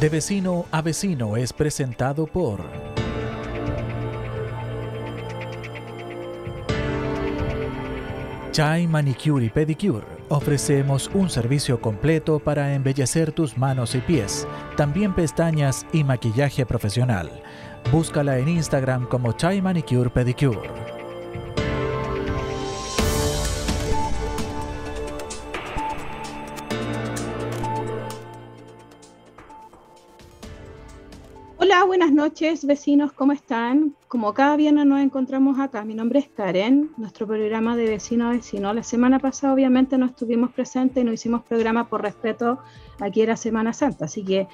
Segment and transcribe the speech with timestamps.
[0.00, 2.62] De vecino a vecino es presentado por...
[8.50, 10.06] Chai Manicure y Pedicure.
[10.30, 17.30] Ofrecemos un servicio completo para embellecer tus manos y pies, también pestañas y maquillaje profesional.
[17.92, 20.99] Búscala en Instagram como Chai Manicure Pedicure.
[32.20, 33.94] Noches vecinos, ¿cómo están?
[34.06, 38.32] Como cada viernes nos encontramos acá, mi nombre es Karen, nuestro programa de vecino a
[38.32, 38.74] vecino.
[38.74, 42.58] La semana pasada obviamente no estuvimos presentes y no hicimos programa por respeto,
[42.98, 44.48] aquí era Semana Santa, así que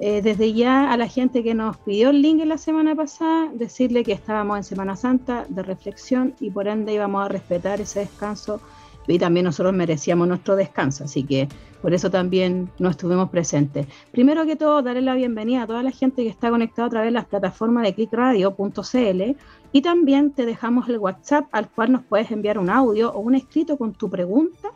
[0.00, 4.02] eh, desde ya a la gente que nos pidió el link la semana pasada, decirle
[4.02, 8.60] que estábamos en Semana Santa de reflexión y por ende íbamos a respetar ese descanso
[9.06, 11.48] y también nosotros merecíamos nuestro descanso, así que
[11.80, 13.86] por eso también no estuvimos presentes.
[14.12, 17.08] Primero que todo, darle la bienvenida a toda la gente que está conectada a través
[17.08, 19.36] de las plataformas de clickradio.cl
[19.72, 23.34] y también te dejamos el WhatsApp al cual nos puedes enviar un audio o un
[23.34, 24.72] escrito con tu pregunta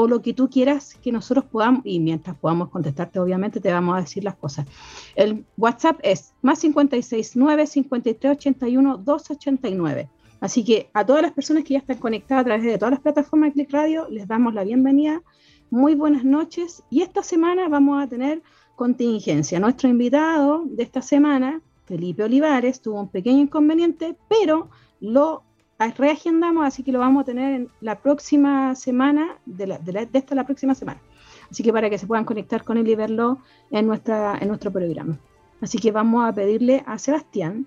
[0.00, 3.96] o lo que tú quieras que nosotros podamos, y mientras podamos contestarte, obviamente te vamos
[3.96, 4.64] a decir las cosas.
[5.16, 10.08] El WhatsApp es más 569 5381 289.
[10.40, 13.00] Así que a todas las personas que ya están conectadas a través de todas las
[13.00, 15.22] plataformas de Click Radio, les damos la bienvenida.
[15.70, 16.82] Muy buenas noches.
[16.90, 18.42] Y esta semana vamos a tener
[18.76, 19.58] contingencia.
[19.58, 25.42] Nuestro invitado de esta semana, Felipe Olivares, tuvo un pequeño inconveniente, pero lo
[25.96, 30.34] reagendamos, así que lo vamos a tener en la próxima semana, de, la, de, esta
[30.34, 31.00] la próxima semana.
[31.50, 33.38] Así que para que se puedan conectar con él y verlo
[33.70, 35.18] en, nuestra, en nuestro programa.
[35.60, 37.66] Así que vamos a pedirle a Sebastián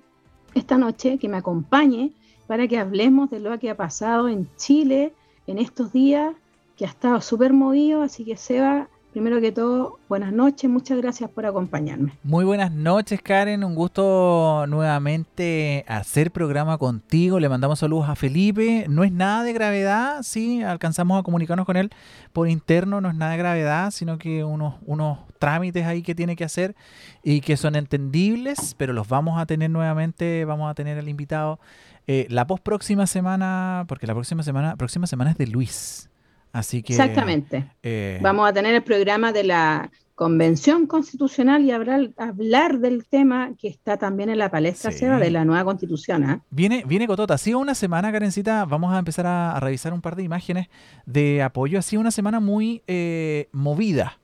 [0.54, 2.14] esta noche que me acompañe
[2.48, 5.14] para que hablemos de lo que ha pasado en Chile
[5.48, 6.34] en estos días,
[6.76, 8.02] que ha estado súper movido.
[8.02, 12.14] Así que Seba, Primero que todo, buenas noches, muchas gracias por acompañarme.
[12.24, 17.38] Muy buenas noches, Karen, un gusto nuevamente hacer programa contigo.
[17.38, 18.86] Le mandamos saludos a Felipe.
[18.88, 21.90] No es nada de gravedad, sí, alcanzamos a comunicarnos con él
[22.32, 26.38] por interno, no es nada de gravedad, sino que unos, unos trámites ahí que tiene
[26.38, 26.74] que hacer
[27.22, 31.60] y que son entendibles, pero los vamos a tener nuevamente, vamos a tener al invitado
[32.08, 36.10] eh, la post próxima semana, porque la próxima semana, próxima semana es de Luis.
[36.52, 36.94] Así que.
[36.94, 37.72] Exactamente.
[37.84, 43.52] Eh, Vamos a tener el programa de la Convención Constitucional y hablar, hablar del tema
[43.58, 46.24] que está también en la palestra, Seba, de la nueva Constitución.
[46.26, 46.42] ¿ah?
[46.50, 47.36] Viene, viene Cotota.
[47.36, 48.66] Ha sido una semana, Karencita.
[48.66, 50.68] Vamos a empezar a, revisar un par de imágenes
[51.06, 51.80] de apoyo.
[51.80, 54.20] Ha sido una semana muy eh, movida.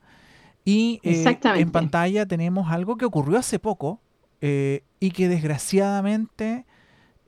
[0.64, 4.02] Y en pantalla tenemos algo que ocurrió hace poco
[4.42, 6.66] y que desgraciadamente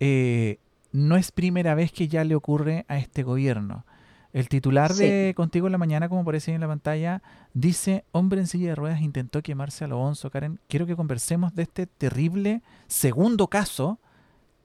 [0.00, 3.84] no es primera vez que ya le ocurre a este gobierno.
[4.32, 7.20] El titular de Contigo en la Mañana, como aparece en la pantalla,
[7.52, 10.30] dice, hombre en silla de ruedas intentó quemarse a lo onzo.
[10.30, 13.98] Karen, quiero que conversemos de este terrible segundo caso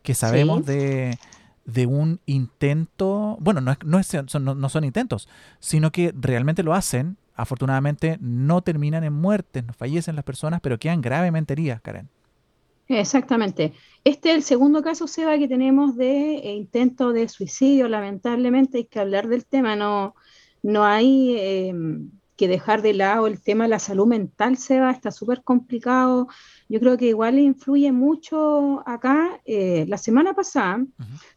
[0.04, 1.18] que sabemos de,
[1.88, 5.28] un intento, bueno, no, no, son, no, son intentos,
[5.60, 7.18] sino que realmente lo hacen.
[7.38, 12.08] Afortunadamente no terminan en muertes, no fallecen las personas, pero quedan gravemente heridas, Karen.
[12.88, 13.74] Exactamente.
[14.04, 17.88] Este es el segundo caso, Seba, que tenemos de eh, intento de suicidio.
[17.88, 19.76] Lamentablemente hay que hablar del tema.
[19.76, 20.16] No,
[20.62, 24.92] no hay em, que dejar de lado el tema de la salud mental, Seba.
[24.92, 26.28] Está súper complicado.
[26.70, 29.42] Yo creo que igual influye mucho acá.
[29.46, 30.86] Eh, la semana pasada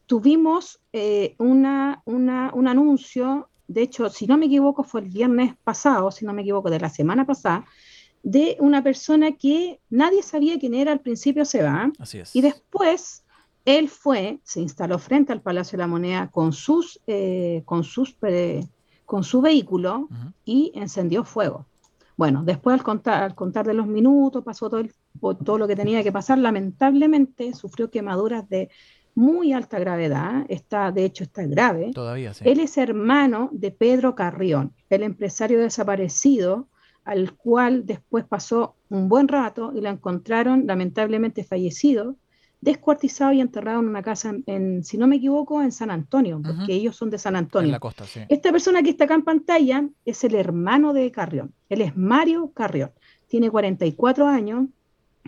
[0.06, 5.54] tuvimos eh, una, una, un anuncio, de hecho, si no me equivoco, fue el viernes
[5.62, 7.66] pasado, si no me equivoco, de la semana pasada,
[8.28, 11.91] de una persona que nadie sabía quién era al principio se va.
[12.34, 13.25] Y después
[13.65, 18.17] él fue, se instaló frente al Palacio de la Moneda con sus, eh, con sus,
[19.06, 20.09] con su vehículo
[20.44, 21.65] y encendió fuego.
[22.19, 24.83] Bueno, después al contar, al contar de los minutos, pasó todo,
[25.43, 26.37] todo lo que tenía que pasar.
[26.37, 28.69] Lamentablemente sufrió quemaduras de
[29.15, 31.93] muy alta gravedad, está, de hecho está grave.
[31.94, 32.44] Todavía sí.
[32.47, 36.69] Él es hermano de Pedro Carrión, el empresario desaparecido
[37.08, 42.16] al cual después pasó un buen rato y lo encontraron lamentablemente fallecido,
[42.60, 46.75] descuartizado y enterrado en una casa, en, si no me equivoco, en San Antonio, porque
[46.75, 47.69] ellos son de San Antonio.
[47.69, 48.20] En la costa, sí.
[48.28, 51.55] Esta persona que está acá en pantalla es el hermano de Carrión.
[51.70, 52.90] Él es Mario Carrión.
[53.26, 54.66] Tiene 44 años,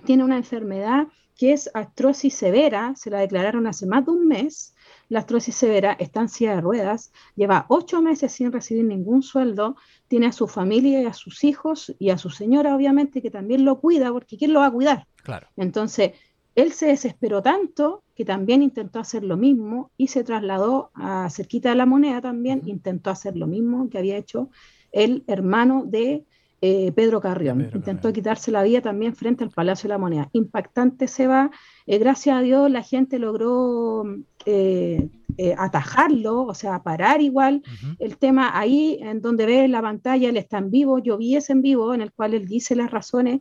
[0.04, 4.74] tiene una enfermedad que es artrosis severa, se la declararon hace más de un mes,
[5.10, 9.76] la artrosis severa, está en silla de ruedas, lleva ocho meses sin recibir ningún sueldo,
[10.08, 13.64] tiene a su familia y a sus hijos y a su señora, obviamente, que también
[13.64, 15.06] lo cuida, porque ¿quién lo va a cuidar?
[15.22, 15.48] Claro.
[15.56, 16.12] Entonces,
[16.54, 21.70] él se desesperó tanto que también intentó hacer lo mismo y se trasladó a cerquita
[21.70, 24.48] de la moneda también, intentó hacer lo mismo que había hecho
[24.92, 26.24] el hermano de
[26.62, 27.70] eh, Pedro Carrión.
[27.74, 30.28] Intentó quitarse la vida también frente al Palacio de la Moneda.
[30.32, 31.50] Impactante se va.
[31.86, 34.04] Eh, gracias a Dios la gente logró
[34.44, 35.08] eh,
[35.56, 37.62] atajarlo, o sea, parar igual.
[37.98, 41.52] El tema ahí, en donde ve la pantalla, él está en vivo, yo vi ese
[41.52, 43.40] en vivo, en el cual él dice las razones,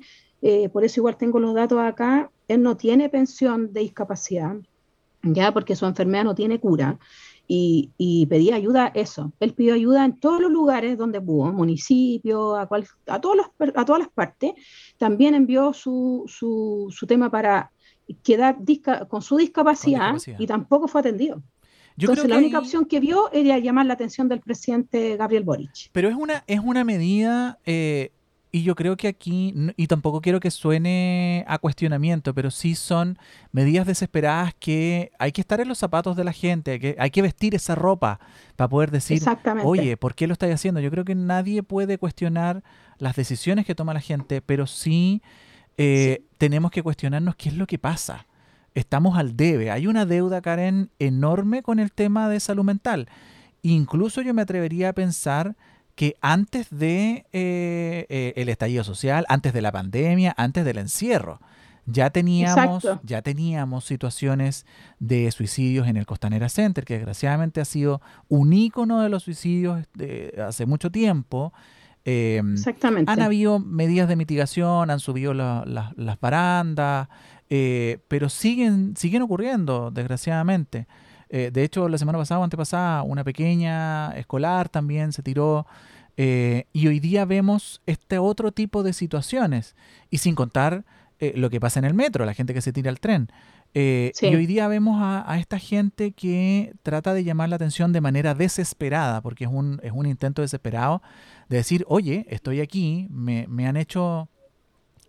[0.72, 4.56] por eso igual tengo los datos acá, él no tiene pensión de discapacidad,
[5.24, 6.98] ya porque su enfermedad no tiene cura
[7.52, 9.34] y, pedía ayuda, eso.
[9.40, 13.38] Él pidió ayuda en todos los lugares donde pudo, municipio, a, cual, a, todos
[13.76, 14.54] a todas las partes.
[14.98, 17.72] También envió su, su, tema para
[18.24, 18.58] quedar
[19.08, 21.42] con su discapacidad, y tampoco fue atendido.
[21.98, 25.90] Entonces, la única opción que vio era llamar la atención del presidente Gabriel Boric.
[25.92, 28.12] Pero es una, es una medida eh,
[28.52, 33.20] y yo creo que aquí, y tampoco quiero que suene a cuestionamiento, pero sí son
[33.52, 37.12] medidas desesperadas que hay que estar en los zapatos de la gente, hay que, hay
[37.12, 38.20] que vestir esa ropa
[38.56, 39.22] para poder decir,
[39.64, 40.80] oye, ¿por qué lo estáis haciendo?
[40.80, 42.64] Yo creo que nadie puede cuestionar
[42.98, 45.22] las decisiones que toma la gente, pero sí,
[45.78, 48.26] eh, tenemos que cuestionarnos qué es lo que pasa.
[48.74, 49.72] Estamos al debe.
[49.72, 53.10] Hay una deuda, Karen, enorme con el tema de salud mental.
[53.62, 55.56] Incluso yo me atrevería a pensar
[56.00, 61.42] que antes de eh, eh, el estallido social, antes de la pandemia, antes del encierro,
[61.88, 64.66] ya teníamos, ya teníamos situaciones
[65.00, 68.00] de suicidios en el Costanera Center, que desgraciadamente ha sido
[68.30, 71.52] un ícono de los suicidios de hace mucho tiempo.
[72.06, 73.12] Em, Exactamente.
[73.12, 77.10] Han habido medidas de mitigación, han subido las barandas,
[77.50, 80.88] eh, pero siguen, siguen ocurriendo, desgraciadamente.
[81.30, 85.68] Eh, de hecho, la semana pasada o antepasada, una pequeña escolar también se tiró.
[86.18, 89.76] Eh, y hoy día vemos este otro tipo de situaciones.
[90.10, 90.84] Y sin contar
[91.20, 93.30] eh, lo que pasa en el metro, la gente que se tira al tren.
[93.72, 98.34] Y hoy día vemos a, esta gente que trata de llamar la atención de manera
[98.34, 101.04] desesperada, porque es un, es un intento desesperado
[101.50, 104.28] de decir, oye, estoy aquí, me, me han hecho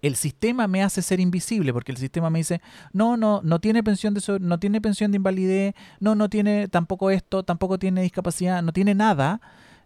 [0.03, 2.61] el sistema me hace ser invisible porque el sistema me dice
[2.93, 7.11] no no no tiene pensión de no tiene pensión de invalidez no no tiene tampoco
[7.11, 9.41] esto tampoco tiene discapacidad no tiene nada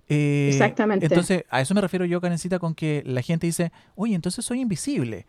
[0.08, 1.06] eh, exactamente.
[1.06, 4.60] entonces a eso me refiero yo Karencita con que la gente dice oye entonces soy
[4.60, 5.26] invisible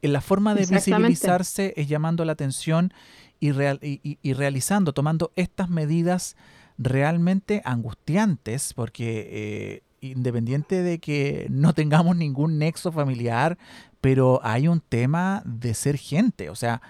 [0.00, 2.92] la forma de visibilizarse es llamando la atención
[3.38, 6.36] y, y, realizando tomando estas medidas
[6.78, 13.56] realmente angustiantes porque eh, independiente de que no tengamos ningún nexo familiar,
[14.00, 16.82] pero hay un tema de ser gente, o sea,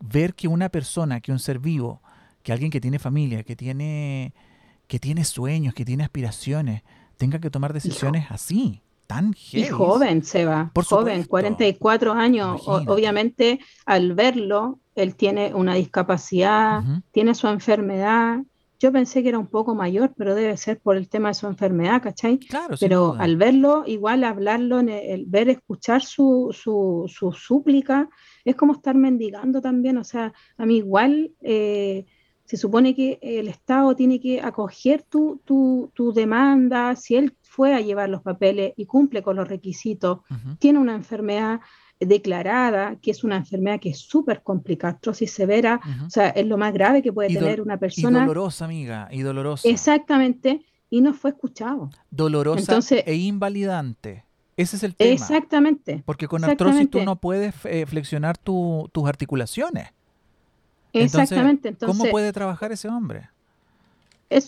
[0.00, 2.00] ver que una persona, que un ser vivo,
[2.42, 4.32] que alguien que tiene familia, que tiene,
[4.86, 6.82] que tiene sueños, que tiene aspiraciones,
[7.16, 9.34] tenga que tomar decisiones así, tan.
[9.52, 17.34] Y joven, Seba, Por joven, 44 años, obviamente al verlo, él tiene una discapacidad, tiene
[17.34, 18.38] su enfermedad,
[18.82, 21.46] yo pensé que era un poco mayor, pero debe ser por el tema de su
[21.46, 22.40] enfermedad, ¿cachai?
[22.40, 28.08] Claro, pero al verlo, igual hablarlo, el, ver, escuchar su, su, su, súplica,
[28.44, 29.98] es como estar mendigando también.
[29.98, 32.06] O sea, a mí igual eh,
[32.44, 37.74] se supone que el Estado tiene que acoger tu, tu, tu, demanda, si él fue
[37.74, 40.22] a llevar los papeles y cumple con los requisitos,
[40.58, 41.60] tiene una enfermedad,
[42.06, 46.56] declarada, que es una enfermedad que es súper complicada, y severa, o sea, es lo
[46.58, 48.18] más grave que puede tener una persona.
[48.18, 49.68] Y dolorosa, amiga, y dolorosa.
[49.68, 51.90] Exactamente, y no fue escuchado.
[52.10, 54.24] Dolorosa e invalidante.
[54.56, 55.12] Ese es el tema.
[55.12, 56.02] Exactamente.
[56.04, 59.88] Porque con artrosis tú no puedes eh, flexionar tus articulaciones.
[60.92, 61.74] Exactamente.
[61.74, 63.30] ¿Cómo puede trabajar ese hombre?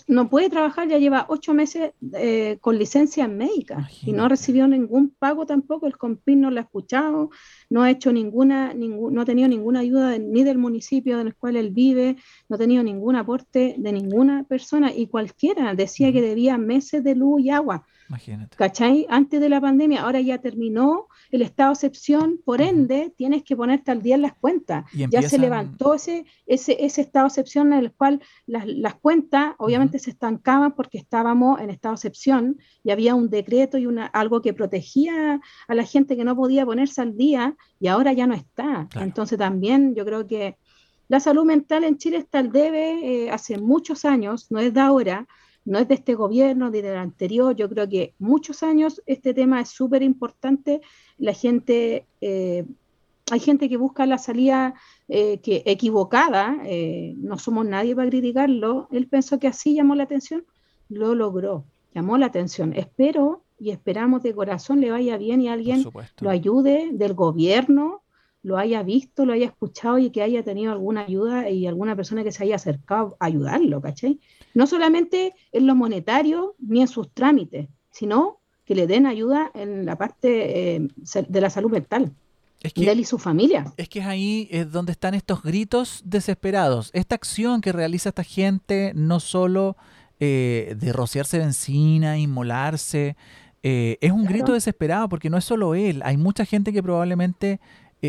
[0.08, 5.10] No puede trabajar, ya lleva ocho meses eh, con licencia médica y no recibió ningún
[5.10, 7.30] pago tampoco, el COMPIN no lo ha escuchado,
[7.70, 11.56] no ha hecho ninguna, no ha tenido ninguna ayuda ni del municipio en el cual
[11.56, 12.16] él vive,
[12.48, 17.14] no ha tenido ningún aporte de ninguna persona y cualquiera decía que debía meses de
[17.14, 17.86] luz y agua.
[18.08, 18.56] Imagínate.
[18.56, 19.06] ¿Cachai?
[19.08, 23.56] Antes de la pandemia, ahora ya terminó el estado de excepción, por ende, tienes que
[23.56, 24.84] ponerte al día en las cuentas.
[24.92, 29.56] Ya se levantó ese, ese, ese estado de excepción en el cual las, las cuentas
[29.58, 34.06] obviamente se estancaban porque estábamos en estado de excepción y había un decreto y una,
[34.06, 38.28] algo que protegía a la gente que no podía ponerse al día y ahora ya
[38.28, 38.88] no está.
[38.94, 40.56] Entonces también yo creo que
[41.08, 44.80] la salud mental en Chile está al debe eh, hace muchos años, no es de
[44.80, 45.26] ahora
[45.64, 49.60] no es de este gobierno ni del anterior, yo creo que muchos años este tema
[49.60, 50.80] es súper importante,
[51.18, 52.64] la gente, eh,
[53.30, 54.74] hay gente que busca la salida
[55.08, 60.04] eh, que equivocada, eh, no somos nadie para criticarlo, él pensó que así llamó la
[60.04, 60.44] atención,
[60.88, 65.84] lo logró, llamó la atención, espero y esperamos de corazón le vaya bien y alguien
[66.20, 68.03] lo ayude del gobierno,
[68.44, 72.22] lo haya visto, lo haya escuchado y que haya tenido alguna ayuda y alguna persona
[72.22, 74.20] que se haya acercado a ayudarlo, ¿cachai?
[74.52, 79.86] No solamente en lo monetario ni en sus trámites, sino que le den ayuda en
[79.86, 80.88] la parte eh,
[81.28, 82.12] de la salud mental.
[82.62, 83.72] de él y su familia.
[83.78, 86.90] Es que es ahí es donde están estos gritos desesperados.
[86.92, 89.76] Esta acción que realiza esta gente, no solo
[90.20, 93.16] eh, de rociarse benzina, inmolarse,
[93.66, 96.02] eh, es un grito desesperado porque no es solo él.
[96.04, 97.60] Hay mucha gente que probablemente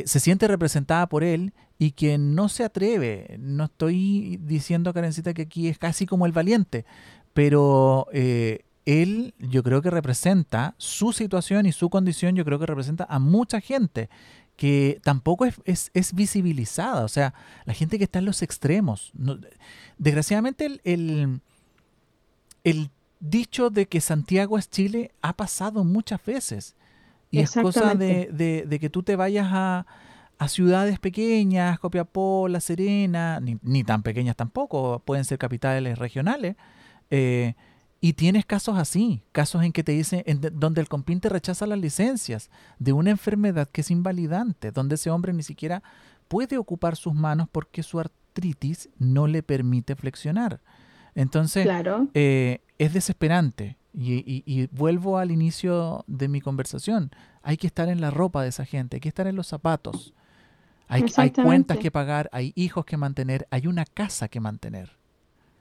[0.06, 3.38] se siente representada por él y que no se atreve.
[3.40, 6.86] No estoy diciendo, Karencita, que aquí es casi como el valiente,
[7.34, 13.06] pero él yo creo que representa su situación y su condición, yo creo que representa
[13.10, 14.10] a mucha gente
[14.56, 17.34] que tampoco es, es, visibilizada, o sea,
[17.66, 19.12] la gente que está en los extremos.
[19.98, 21.42] desgraciadamente el,
[22.64, 22.90] el,
[23.22, 26.75] dicho de que Santiago es Chile ha pasado muchas veces.
[27.39, 29.86] Y es cosa de, de, que tú te vayas a,
[30.38, 36.56] a ciudades pequeñas, Copiapó, La Serena, ni, ni, tan pequeñas tampoco, pueden ser capitales regionales,
[37.10, 37.56] eh,
[38.01, 41.80] y tienes casos así, casos en que te dicen, en donde el compinte rechaza las
[41.80, 45.82] licencias de una enfermedad que es invalidante, donde ese hombre ni siquiera
[46.27, 50.62] puede ocupar sus manos porque su artritis no le permite flexionar.
[51.15, 51.68] Entonces,
[52.13, 53.77] eh, es desesperante.
[53.98, 57.12] Y, vuelvo al inicio de mi conversación.
[57.44, 60.14] Hay que estar en la ropa de esa gente, hay que estar en los zapatos.
[60.88, 64.92] hay cuentas que pagar, hay hijos que mantener, hay una casa que mantener.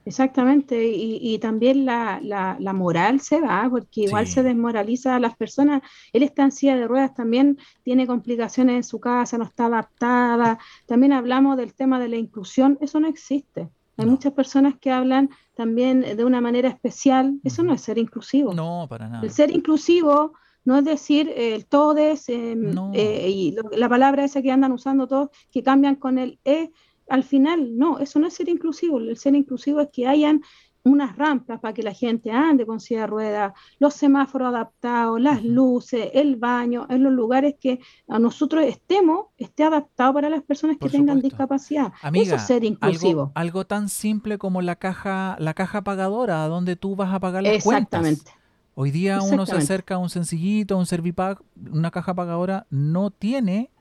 [0.05, 5.81] Exactamente, y, también la, la, moral se va, porque igual se desmoraliza a las personas.
[6.13, 10.59] Él está en silla de ruedas, también tiene complicaciones en su casa, no está adaptada.
[10.85, 13.67] También hablamos del tema de la inclusión, eso no existe.
[13.97, 18.53] Hay muchas personas que hablan también de una manera especial, eso no es ser inclusivo.
[18.53, 19.23] No, para nada.
[19.23, 20.33] El ser inclusivo
[20.65, 25.29] no es decir el todes em, eh, y la palabra esa que andan usando todos,
[25.51, 26.71] que cambian con el e,
[27.07, 28.97] al final, no, eso no es ser inclusivo.
[28.97, 30.41] El ser inclusivo es que hayan
[30.85, 35.43] unas rampas para que la gente ande con silla de ruedas, los semáforos adaptados, las
[35.43, 40.77] luces, el baño, en los lugares que a nosotros estemos, esté adaptado para las personas
[40.79, 41.91] que tengan discapacidad.
[42.13, 43.31] eso es ser inclusivo.
[43.33, 47.55] Algo, tan simple como la caja, la caja pagadora, donde tú vas a pagar las
[47.55, 48.21] Exactamente.
[48.21, 48.41] cuentas.
[48.75, 53.71] Hoy día uno se acerca a un sencillito, un servipack, una caja pagadora no tiene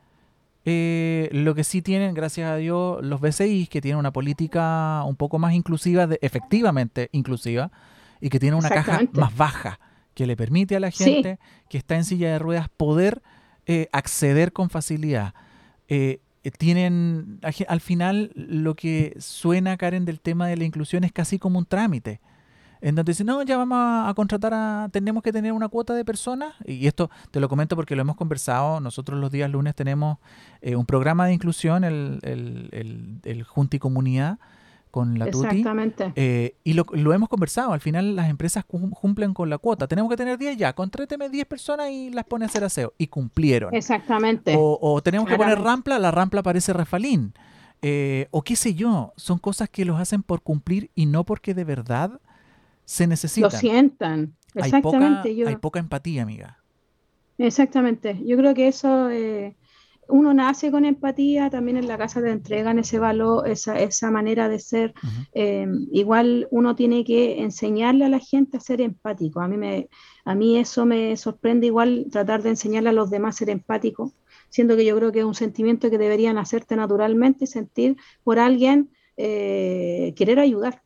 [0.64, 5.16] eh, lo que sí tienen, gracias a Dios, los BCI, que tienen una política un
[5.16, 7.70] poco más inclusiva, de, efectivamente inclusiva,
[8.20, 9.78] y que tienen una caja más baja,
[10.14, 13.22] que le permite a la gente que está en silla de ruedas poder
[13.66, 15.34] eh, acceder con facilidad.
[15.88, 16.20] Eh,
[16.58, 21.58] tienen, al final, lo que suena, Karen, del tema de la inclusión es casi como
[21.58, 22.20] un trámite
[22.84, 26.04] en donde dicen, no, ya vamos a, contratar a, tenemos que tener una cuota de
[26.04, 30.18] personas, y esto te lo comento porque lo hemos conversado, nosotros los días lunes tenemos
[30.60, 34.38] eh, un programa de inclusión, el, el, el, Junti Comunidad,
[34.90, 35.46] con la Tuti.
[35.46, 36.12] Exactamente.
[36.14, 40.18] Eh, y lo, hemos conversado, al final las empresas cumplen con la cuota, tenemos que
[40.18, 43.74] tener 10 ya, contréteme 10 personas y las pone a hacer aseo, y cumplieron.
[43.74, 44.56] Exactamente.
[44.58, 47.32] O, tenemos que poner rampla, la rampla parece refalín.
[47.80, 51.54] Eh, o qué sé yo, son cosas que los hacen por cumplir y no porque
[51.54, 52.20] de verdad
[52.84, 53.48] se necesita.
[53.48, 54.34] Lo sientan.
[54.54, 55.28] Exactamente.
[55.46, 56.58] Hay poca, empatía, amiga.
[57.38, 58.20] Exactamente.
[58.24, 59.56] Yo creo que eso, eh,
[60.08, 64.48] uno nace con empatía, también en la casa te entregan ese valor, esa, esa manera
[64.48, 64.94] de ser.
[65.32, 69.40] Eh, igual uno tiene que enseñarle a la gente a ser empático.
[69.40, 69.88] A mí, me,
[70.24, 74.12] a mí eso me sorprende igual tratar de enseñarle a los demás a ser empático,
[74.50, 78.90] siendo que yo creo que es un sentimiento que deberían hacerte naturalmente, sentir por alguien,
[79.16, 80.83] eh, querer ayudar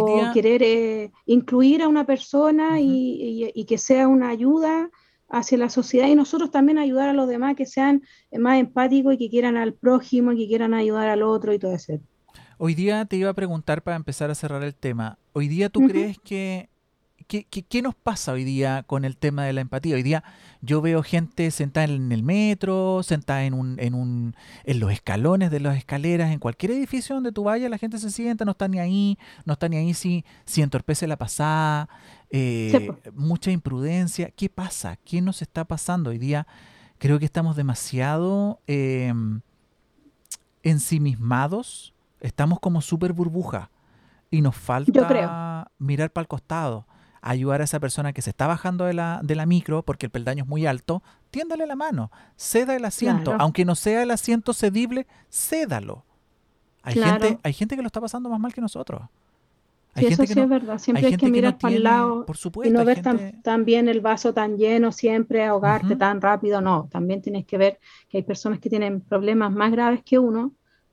[0.00, 4.90] o querer eh, incluir a una persona y, que sea una ayuda
[5.28, 8.02] hacia la sociedad y nosotros también ayudar a los demás que sean
[8.38, 11.74] más empáticos y que quieran al prójimo y que quieran ayudar al otro y todo
[11.74, 11.94] eso.
[12.58, 15.18] Hoy día te iba a preguntar para empezar a cerrar el tema.
[15.32, 16.68] Hoy día tú crees que
[17.26, 19.94] ¿Qué, nos pasa hoy día con el tema de la empatía?
[19.94, 20.24] Hoy día
[20.60, 25.50] yo veo gente sentada en el metro, sentada en, un, en, un, en los escalones
[25.50, 28.68] de las escaleras, en cualquier edificio donde tú vayas, la gente se sienta, no está
[28.68, 31.88] ni ahí, no está ni ahí si, si entorpece la pasada,
[32.30, 34.30] eh, mucha imprudencia.
[34.30, 34.96] ¿Qué pasa?
[35.04, 36.46] ¿Qué nos está pasando hoy día?
[36.98, 39.40] Creo que estamos demasiado em,
[40.62, 43.70] ensimismados, estamos como súper burbuja
[44.30, 46.86] y nos falta mirar para el costado
[47.22, 50.10] ayudar a esa persona que se está bajando de la, de la micro porque el
[50.10, 54.52] peldaño es muy alto, tiéndale la mano, ceda el asiento, aunque no sea el asiento
[54.52, 56.04] cedible, cédalo.
[56.82, 59.02] Hay, gente, hay gente que lo está pasando más mal que nosotros.
[59.94, 60.78] Hay sí, eso sí es verdad.
[60.78, 64.00] Siempre hay, que mirar para el lado por supuesto, y no ver tan, bien el
[64.00, 66.60] vaso tan lleno, siempre ahogarte tan rápido.
[66.60, 70.52] No, también tienes que ver que hay personas que tienen problemas más graves que uno,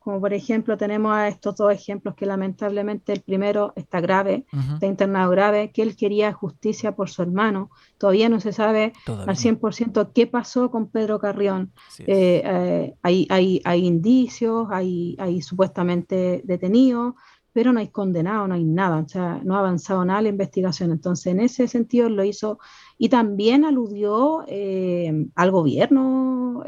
[0.09, 4.87] como por ejemplo tenemos a estos dos ejemplos que lamentablemente el primero está grave, está
[4.87, 7.69] internado grave, que él quería justicia por su hermano.
[7.99, 11.73] Todavía no se sabe al 100% qué pasó con Pedro Carrión.
[11.99, 17.13] Eh, eh, hay, hay, hay, indicios, hay, hay supuestamente detenidos,
[17.53, 20.91] pero no hay condenado, no hay nada, o sea, no ha avanzado nada la investigación.
[20.91, 22.57] Entonces, en ese sentido lo hizo
[22.97, 26.63] y también aludió eh, al gobierno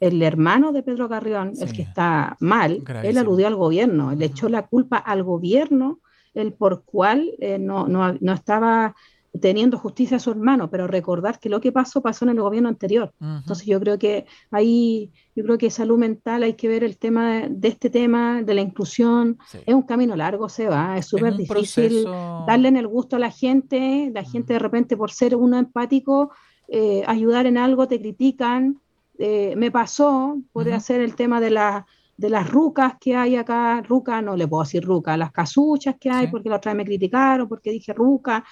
[0.00, 4.48] el hermano de Pedro Carrión, el que está mal, él aludió al gobierno, le echó
[4.48, 6.00] la culpa al gobierno,
[6.32, 8.94] el por cual eh, no, no, no, estaba
[9.38, 12.68] teniendo justicia a su hermano, pero recordar que lo que pasó pasó en el gobierno
[12.68, 13.12] anterior.
[13.20, 17.42] Entonces yo creo que ahí, yo creo que salud mental hay que ver el tema
[17.48, 22.04] de, este tema, de la inclusión, es un camino largo, se va, es súper difícil
[22.46, 26.32] darle en el gusto a la gente, la gente de repente por ser uno empático,
[26.68, 28.80] eh, ayudar en algo, te critican,
[29.22, 31.86] eh, me pasó, por hacer el tema de, la,
[32.16, 36.08] de las rucas que hay acá, ruca, no le puedo decir ruca, las casuchas que
[36.08, 38.42] hay, porque la otra vez me criticaron, porque dije ruca.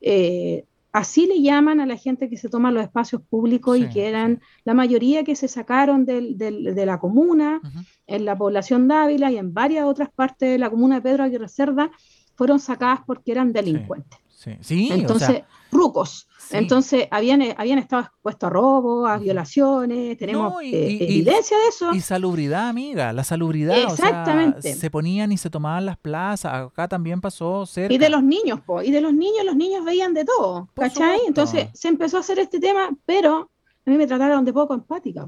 [0.00, 4.08] Eh, así le llaman a la gente que se toma los espacios públicos y que
[4.08, 7.60] eran la mayoría que se sacaron de la comuna,
[8.08, 11.48] en la población Dávila y en varias otras partes de la comuna de Pedro Aguirre
[11.48, 11.92] Cerda,
[12.34, 14.18] fueron sacadas porque eran delincuentes.
[14.60, 16.28] Sí, Entonces, rucos.
[16.50, 21.92] Entonces, habían, eh, habían estado expuestos a robos, a violaciones, tenemos eh, evidencia de eso.
[21.92, 23.76] Y salubridad, amiga, la salubridad.
[23.76, 24.74] Exactamente.
[24.74, 27.92] se ponían y se tomaban las plazas, acá también pasó cerca.
[27.92, 31.20] Y de los niños, po, y de los niños, los niños veían de todo, ¿cachai?
[31.26, 33.50] Entonces, se empezó a hacer este tema, pero
[33.84, 35.26] a mí me trataron de poco empática.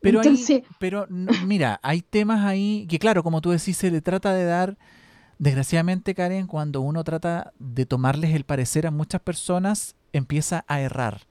[0.00, 0.20] Pero,
[0.80, 1.06] pero
[1.46, 4.76] mira, hay temas ahí que, claro, como tú decís, se le trata de dar
[5.42, 11.22] Desgraciadamente, Karen, cuando uno trata de tomarles el parecer a muchas personas, empieza a errar.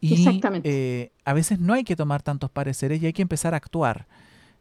[0.00, 0.26] Y
[0.64, 4.08] eh, a veces no hay que tomar tantos pareceres y hay que empezar a actuar.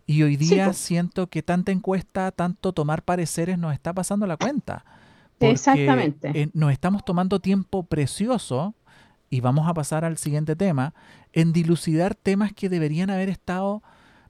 [0.05, 4.85] Y hoy día siento que tanta encuesta, tanto tomar pareceres nos está pasando la cuenta.
[5.39, 6.29] Exactamente.
[6.39, 8.75] Eh, nos estamos tomando tiempo precioso,
[9.31, 10.93] y vamos a pasar al siguiente tema,
[11.33, 13.81] en dilucidar temas que deberían haber estado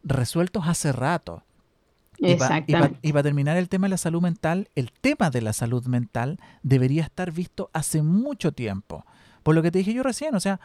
[0.01, 1.43] resueltos hace rato.
[2.19, 6.39] Y para terminar el tema de la salud mental, el tema de la salud mental
[6.63, 9.05] debería estar visto hace mucho tiempo.
[9.43, 10.59] Por lo que te dije yo recién, o sea,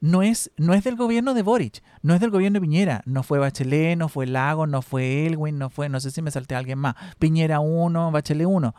[0.00, 3.22] no es, no es del gobierno de Boric, no es del gobierno de Piñera, no
[3.22, 6.54] fue Bachelet, no fue Lago, no fue Elwin, no fue, no sé si me salté
[6.54, 8.74] a alguien más, Piñera 1, Bachelet 1.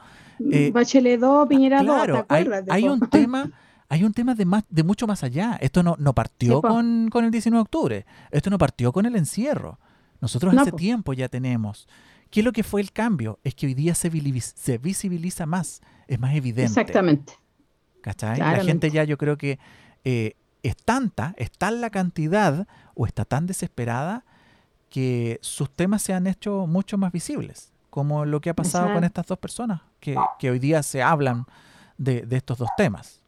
[0.51, 2.63] Eh, Bachelet 2, Piñera 2, ¿te acuerdas?
[2.69, 3.49] Hay, un tema,
[3.89, 5.57] hay un tema de más, de mucho más allá.
[5.59, 9.15] Esto no, no partió con, con, el 19 de octubre, esto no partió con el
[9.15, 9.79] encierro.
[10.21, 11.87] Nosotros hace tiempo ya tenemos
[12.29, 13.39] ¿Qué es lo que fue el cambio?
[13.43, 16.63] Es que hoy día se, visibiliza más, es más evidente.
[16.63, 17.33] Exactamente.
[18.01, 18.39] ¿Cachai?
[18.39, 19.59] La gente ya yo creo que
[20.03, 24.23] eh, es tanta, es tal la cantidad o está tan desesperada
[24.89, 29.03] que sus temas se han hecho mucho más visibles, como lo que ha pasado con
[29.03, 30.17] estas dos personas, que,
[30.49, 31.45] hoy día se hablan
[31.97, 33.21] de, de, estos dos temas.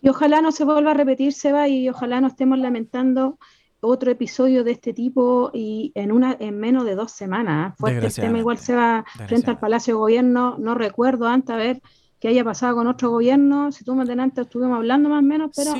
[0.00, 3.38] Y ojalá no se vuelva a repetir, Seba, y ojalá no estemos lamentando
[3.80, 7.72] otro episodio de este tipo y en una en menos de dos semanas.
[7.72, 7.76] ¿eh?
[7.78, 10.56] Fuerte el tema, igual se va frente al Palacio de Gobierno.
[10.58, 11.82] No recuerdo antes a ver
[12.18, 13.72] qué haya pasado con otro gobierno.
[13.72, 15.72] Si tú más adelante estuvimos hablando más o menos, pero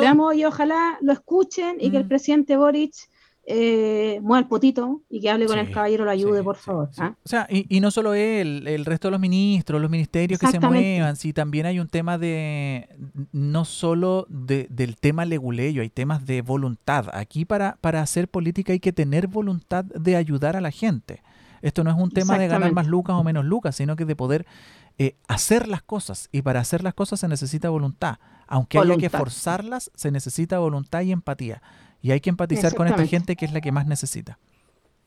[0.00, 2.08] veamos y ojalá lo escuchen y que el mm.
[2.08, 2.94] presidente Boric
[3.50, 6.90] eh, mueva el potito y que hable con el caballero, lo ayude, por favor.
[6.98, 7.14] ¿ah?
[7.24, 10.60] O sea, y, no solo él, el resto de los ministros, los ministerios que se
[10.60, 12.90] muevan, sí, también hay un tema de,
[13.32, 17.06] no solo del tema leguleyo, hay temas de voluntad.
[17.14, 21.22] Aquí para, para hacer política hay que tener voluntad de ayudar a la gente.
[21.62, 24.14] Esto no es un tema de ganar más lucas o menos lucas, sino que de
[24.14, 24.46] poder
[24.98, 26.28] eh, hacer las cosas.
[26.32, 28.18] Y para hacer las cosas se necesita voluntad.
[28.46, 31.62] Aunque haya que forzarlas, se necesita voluntad y empatía.
[32.00, 34.38] Y hay que empatizar con esta gente que es la que más necesita.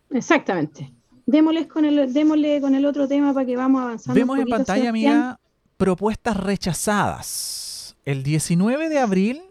[0.10, 0.92] Exactamente.
[1.26, 4.20] Démosle con el, démosle con el otro tema para que vamos avanzando.
[4.20, 5.40] Vemos en pantalla, mía
[5.78, 7.96] propuestas rechazadas.
[8.06, 9.42] El 19 de abril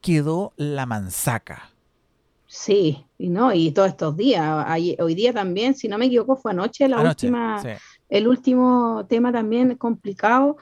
[0.00, 1.70] quedó la manzaca.
[2.46, 4.66] Sí, y no, y todos estos días,
[4.98, 7.62] hoy día también, si no me equivoco, fue anoche la última,
[8.08, 10.56] el último tema también complicado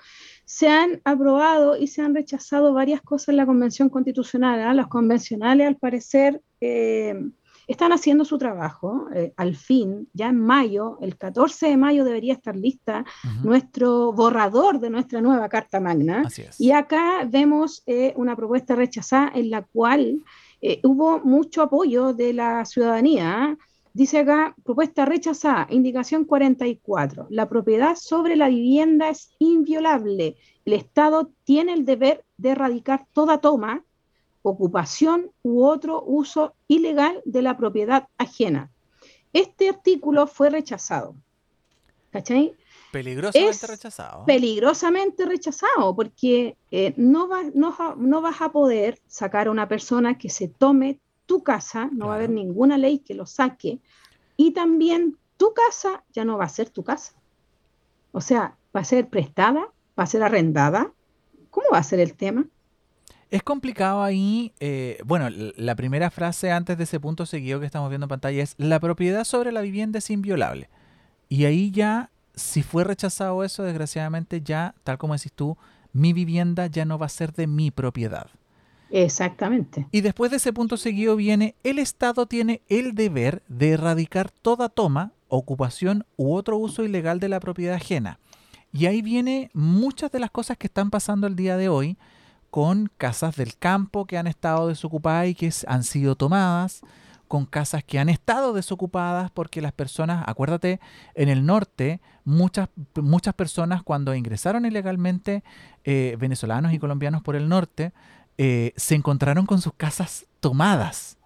[0.45, 4.61] se han aprobado y se han rechazado varias cosas en la Convención Constitucional.
[4.61, 4.75] ¿ah?
[4.75, 7.15] Los convencionales, al parecer, eh,
[7.67, 9.09] están haciendo su trabajo.
[9.15, 13.05] Eh, al fin, ya en mayo, el 14 de mayo debería estar lista
[13.43, 16.29] nuestro borrador de nuestra nueva Carta Magna.
[16.59, 20.23] Y acá vemos eh, una propuesta rechazada en la cual
[20.83, 23.35] hubo mucho apoyo de la ciudadanía.
[23.35, 23.57] ¿ah?
[23.95, 27.29] Dice acá, propuesta rechazada, indicación 44.
[27.31, 30.37] La propiedad sobre la vivienda es inviolable.
[30.65, 33.85] El Estado tiene el deber de erradicar toda toma,
[34.43, 38.73] ocupación u otro uso ilegal de la propiedad ajena.
[39.33, 41.15] este artículo fue rechazado.
[42.11, 42.53] ¿Cachai?
[42.91, 44.25] Peligrosamente rechazado.
[44.25, 50.49] Peligrosamente rechazado, porque eh, no, no, vas a poder sacar a una persona que se
[50.49, 53.81] tome tu casa, no va a haber ninguna ley que lo saque,
[54.37, 57.13] y también tu casa ya no va a ser tu casa.
[58.13, 60.93] O sea, va a ser prestada, va a ser arrendada.
[61.51, 62.45] ¿Cómo va a ser el tema?
[63.31, 64.53] Es complicado ahí.
[64.61, 68.43] Eh, bueno, la primera frase antes de ese punto seguido que estamos viendo en pantalla
[68.43, 70.69] es: la propiedad sobre la vivienda es inviolable.
[71.29, 75.57] Y ahí ya si fue rechazado eso, desgraciadamente ya, tal como decís tú,
[75.93, 78.29] mi vivienda ya no va a ser de mi propiedad.
[78.97, 79.89] Exactamente.
[79.91, 84.69] Y después de ese punto seguido viene, el Estado tiene el deber de erradicar toda
[84.69, 88.21] toma, ocupación u otro uso ilegal de la propiedad ajena.
[88.73, 91.99] Y ahí viene muchas de las cosas que están pasando el día de hoy
[92.51, 96.83] con casas del campo que han estado desocupadas y que han sido tomadas,
[97.27, 100.79] con casas que han estado desocupadas porque las personas, acuérdate,
[101.17, 105.43] en el norte, muchas, muchas personas cuando ingresaron ilegalmente,
[105.83, 107.93] eh, venezolanos y colombianos por el norte,
[108.39, 111.17] eh, se encontraron con sus casas tomadas.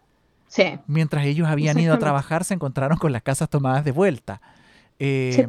[0.49, 0.79] Sí.
[0.87, 4.40] Mientras ellos habían ido a trabajar, se encontraron con las casas tomadas de vuelta.
[4.99, 5.47] Eh,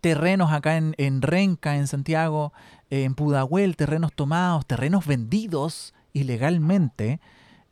[0.00, 2.52] terrenos acá en, en, Renca, en Santiago,
[2.90, 7.20] en Pudahuel, terrenos tomados, terrenos vendidos ilegalmente.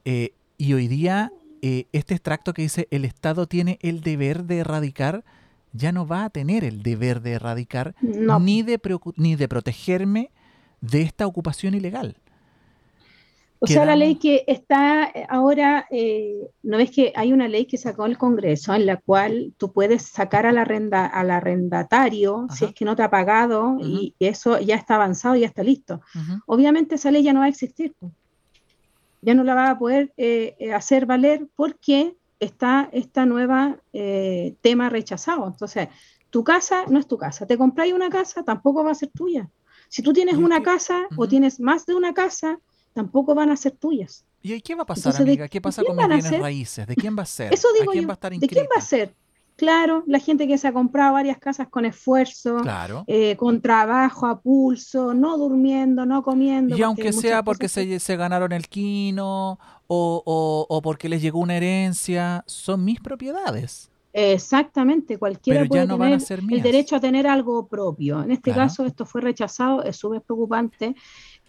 [0.04, 5.24] y hoy día eh, este extracto que dice el Estado tiene el deber de erradicar,
[5.72, 8.80] ya no va a tener el deber de erradicar ni, de
[9.16, 10.30] ni de protegerme
[10.80, 12.16] de esta ocupación ilegal.
[13.60, 17.66] O sea, la ley que está eh, ahora, eh, ¿no ves que hay una ley
[17.66, 22.66] que sacó el Congreso en la cual tú puedes sacar al, arrenda, al arrendatario si
[22.66, 26.00] es que no te ha pagado y eso ya está avanzado, ya está listo?
[26.46, 27.94] Obviamente esa ley ya no va a existir
[29.20, 34.54] ya no la va a poder eh, eh, hacer valer porque está esta nueva eh,
[34.60, 35.46] tema rechazado.
[35.46, 35.88] Entonces,
[36.30, 37.46] tu casa no es tu casa.
[37.46, 39.48] Te compráis una casa, tampoco va a ser tuya.
[39.88, 42.58] Si tú tienes una casa o tienes más de una casa,
[42.98, 44.24] tampoco van a ser tuyas.
[44.42, 45.46] ¿Y qué va a pasar, amiga?
[45.46, 46.84] ¿Qué pasa con mis bienes raíces?
[46.84, 47.54] ¿De quién va a ser?
[47.54, 48.00] Eso digo yo.
[48.40, 49.14] ¿De quién va a ser?
[49.54, 52.58] Claro, la gente que se ha comprado varias casas con esfuerzo,
[53.06, 56.76] eh, con trabajo a pulso, no durmiendo, no comiendo.
[56.76, 61.56] Y aunque sea porque se, se, ganaron el quino o, o, porque les llegó una
[61.56, 63.90] herencia, son mis propiedades.
[64.12, 68.22] Exactamente, cualquiera puede tener el derecho a tener algo propio.
[68.22, 70.96] En este caso, esto fue rechazado, es súper preocupante.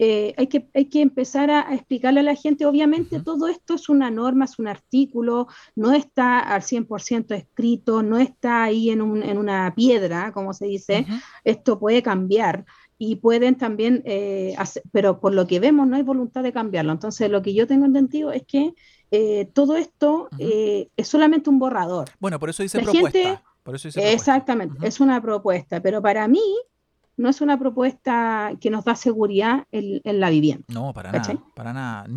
[0.01, 3.89] Eh, hay, que, hay que empezar a, explicarle a la gente, obviamente todo esto es
[3.89, 9.21] una norma, es un artículo, no está al 100% escrito, no está ahí en, un,
[9.21, 11.05] en, una piedra, como se dice,
[11.43, 12.65] esto puede cambiar
[12.97, 16.93] y pueden también, eh, hacer, pero por lo que vemos no hay voluntad de cambiarlo.
[16.93, 18.73] Entonces, lo que yo tengo entendido es que
[19.11, 22.07] eh, todo esto es solamente un borrador.
[22.21, 23.43] Bueno, por eso dice propuesta.
[23.63, 26.41] por eso dice Exactamente, es una propuesta, pero para mí
[27.19, 30.63] no es una propuesta que nos da seguridad en, la vivienda.
[30.69, 32.07] No, para nada, para nada.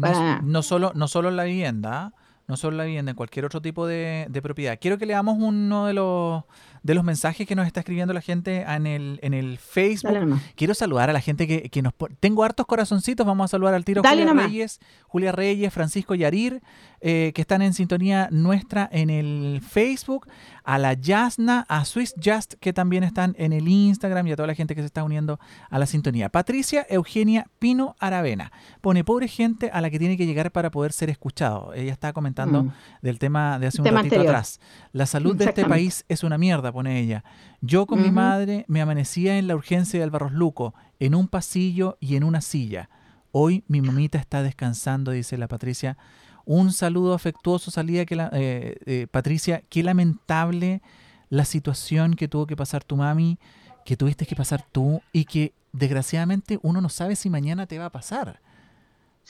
[0.45, 2.15] No, solo, no solo en la vivienda,
[2.47, 4.79] no solo en la vivienda, en cualquier otro tipo de, de propiedad.
[4.81, 6.45] Quiero que leamos uno de los
[6.83, 10.41] de los mensajes que nos está escribiendo la gente en el, en el Facebook.
[10.57, 11.93] Quiero saludar a la gente que, que, nos...
[12.19, 16.61] Tengo hartos corazoncitos, vamos a saludar al tiro Julia Reyes, Julia Reyes, Francisco Yarir,
[17.01, 20.27] eh, que están en sintonía nuestra en el Facebook,
[20.65, 24.47] a la Yasna, a Swiss Just, que también están en el Instagram y a toda
[24.47, 25.39] la gente que se está uniendo
[25.71, 26.29] a la sintonía.
[26.29, 30.93] Patricia Eugenia Pino Aravena pone pobre gente a la que tiene que llegar para poder
[30.93, 31.73] ser escuchado.
[31.75, 32.73] Ella está comentando mm.
[33.03, 34.61] del tema de hace un ratito atrás.
[34.93, 37.25] La salud de este país es una mierda pone ella.
[37.61, 41.97] Yo con mi madre me amanecía en la urgencia del Barros Luco, en un pasillo
[42.01, 42.89] y en una silla.
[43.31, 45.97] Hoy mi mamita está descansando, dice la Patricia.
[46.45, 50.83] Un saludo afectuoso salía que la, eh, eh, Patricia, qué lamentable
[51.29, 53.39] la situación que tuvo que pasar tu mami,
[53.85, 57.87] que tuviste que pasar tú y que desgraciadamente uno no sabe si mañana te va
[57.87, 58.41] a pasar.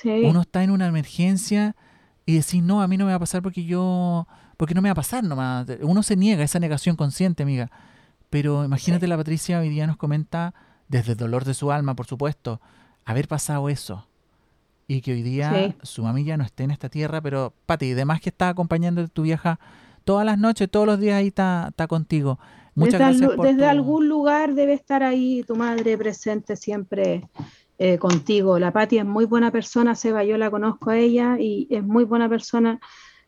[0.05, 1.77] Uno está en una emergencia
[2.25, 4.88] y decís, no, a mí no me va a pasar porque yo porque no me
[4.88, 5.66] va a pasar nomás.
[5.81, 7.70] Uno se niega, esa negación consciente, amiga.
[8.31, 10.55] Pero imagínate, la Patricia hoy día nos comenta,
[10.88, 12.61] desde el dolor de su alma, por supuesto,
[13.05, 14.07] haber pasado eso.
[14.87, 18.31] Y que hoy día su mamilla no esté en esta tierra, pero Pati, además que
[18.31, 19.59] está acompañando a tu vieja
[20.05, 22.38] todas las noches, todos los días ahí está, está contigo.
[22.75, 23.42] Muchas desde gracias.
[23.42, 27.29] desde algún lugar debe estar ahí tu madre presente siempre
[27.79, 28.59] eh, contigo.
[28.59, 32.05] La Pati es muy buena persona, Seba, yo la conozco a ella y es muy
[32.05, 32.81] buena persona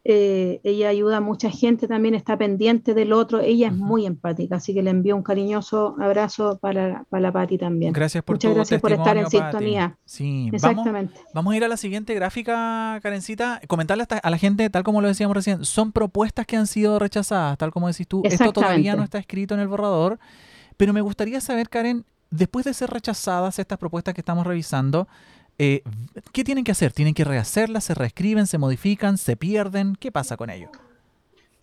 [0.07, 4.57] eh, ella ayuda a mucha gente, también está pendiente del otro, ella es muy empática,
[4.57, 7.95] así que le envío un cariñoso abrazo para, para la Pati también.
[7.95, 9.97] Gracias por Muchas gracias por estar en sintonía.
[10.05, 11.14] Sí, exactamente.
[11.33, 15.09] Vamos, a ir a la siguiente gráfica, Karencita, comentarle a la gente, tal como lo
[15.09, 19.05] decíamos recién, son propuestas que han sido rechazadas, tal como decís tú, esto todavía no
[19.05, 20.19] está escrito en el borrador,
[20.77, 25.09] pero me gustaría saber, Karen, después de ser rechazadas estas propuestas que estamos revisando,
[25.59, 25.83] eh,
[26.33, 26.93] ¿qué tienen que hacer?
[26.93, 27.85] ¿Tienen que rehacerlas?
[27.85, 28.47] ¿Se reescriben?
[28.47, 29.19] ¿Se modifican?
[29.19, 29.97] ¿Se pierden?
[29.97, 30.71] ¿Qué pasa con ello?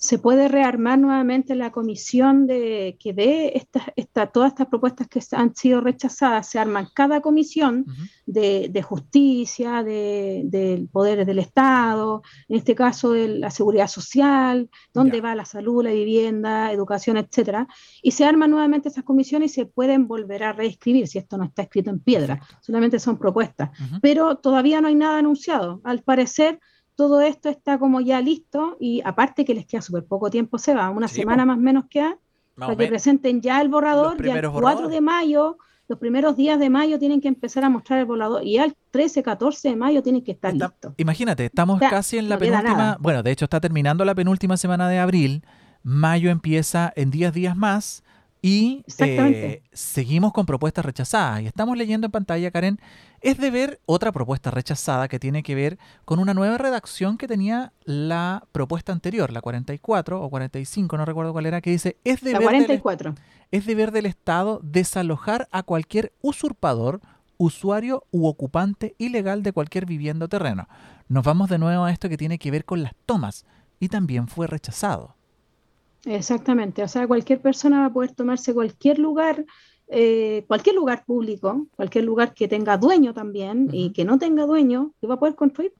[0.02, 3.54] Se puede rearmar nuevamente la comisión de que ve
[3.96, 7.86] esta, todas estas propuestas que han sido rechazadas, se arman cada comisión
[8.26, 15.22] de, justicia, de, de, poderes del Estado, en este caso de la seguridad social, dónde
[15.22, 17.68] va la salud, la vivienda, educación, etcétera,
[18.02, 21.44] y se arman nuevamente esas comisiones y se pueden volver a reescribir si esto no
[21.44, 23.70] está escrito en piedra, solamente son propuestas,
[24.02, 25.80] pero todavía no hay nada anunciado.
[25.84, 26.60] Al parecer
[26.96, 30.74] todo esto está como ya listo y aparte que les queda súper poco tiempo, se
[30.74, 32.18] va, una semana más o menos queda,
[32.56, 36.70] para que presenten ya el borrador, ya el 4 de mayo, los primeros días de
[36.70, 40.24] mayo tienen que empezar a mostrar el borrador y al 13, 14 de mayo tienen
[40.24, 40.94] que estar listos.
[40.98, 45.00] Imagínate, estamos casi en la penúltima, bueno, de hecho está terminando la penúltima semana de
[45.00, 45.44] abril,
[45.84, 48.04] mayo empieza en 10 días más
[48.42, 51.42] y eh, seguimos con propuestas rechazadas.
[51.42, 52.80] Y estamos leyendo en pantalla, Karen,
[53.22, 57.28] es de ver otra propuesta rechazada que tiene que ver con una nueva redacción que
[57.28, 62.22] tenía la propuesta anterior, la 44 o 45, no recuerdo cuál era, que dice, es
[62.22, 63.14] deber, 44.
[63.14, 67.00] Del, es deber del Estado desalojar a cualquier usurpador,
[67.38, 70.68] usuario u ocupante ilegal de cualquier vivienda o terreno.
[71.08, 73.46] Nos vamos de nuevo a esto que tiene que ver con las tomas
[73.80, 75.16] y también fue rechazado.
[76.06, 79.46] Exactamente, o sea, cualquier persona va a poder tomarse cualquier lugar,
[79.88, 84.94] eh, cualquier lugar público, cualquier lugar que tenga dueño también y que no tenga dueño,
[85.02, 85.74] y va a poder construir.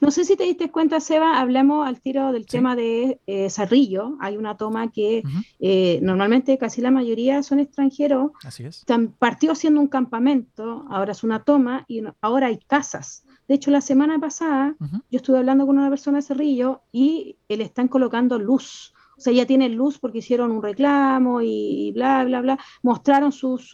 [0.00, 4.16] No sé si te diste cuenta, Seba, hablamos al tiro del tema de eh, Zarrillo.
[4.20, 5.22] Hay una toma que
[5.60, 8.30] eh, normalmente casi la mayoría son extranjeros.
[8.44, 8.84] Así es.
[9.18, 13.24] Partió siendo un campamento, ahora es una toma y ahora hay casas.
[13.46, 14.74] De hecho, la semana pasada
[15.10, 19.32] yo estuve hablando con una persona de Cerrillo y le están colocando luz o sea,
[19.32, 23.70] ya tienen luz porque hicieron un reclamo y bla, bla, bla, mostraron sus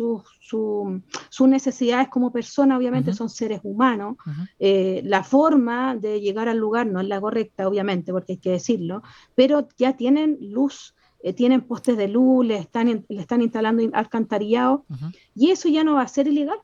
[1.41, 4.17] necesidades como personas, obviamente son seres humanos.
[4.59, 8.51] Eh, la forma de llegar al lugar no es la correcta, obviamente, porque hay que
[8.53, 9.03] decirlo,
[9.35, 10.95] pero ya tienen luz.
[11.23, 14.87] Eh, tienen postes de luz, le están, le están instalando alcantarillado,
[15.35, 16.59] y eso ya no va a ser ilegal.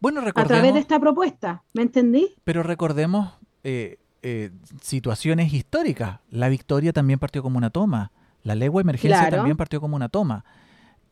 [0.00, 2.34] Bueno, a través de esta propuesta, ¿me entendí?
[2.44, 4.50] Pero recordemos, eh, eh,
[4.82, 6.20] situaciones históricas.
[6.30, 8.12] La victoria también partió como una toma.
[8.42, 10.44] La legua emergencia también partió como una toma.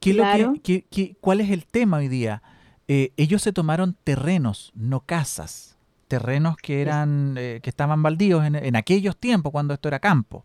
[0.01, 0.25] ¿Qué lo
[0.63, 2.43] que, ¿Cuál es el tema hoy día?
[2.87, 5.77] Eh, ellos se tomaron terrenos, no casas.
[6.07, 10.43] Terrenos que eran eh, que estaban baldíos en, aquellos tiempos, cuando esto era campo.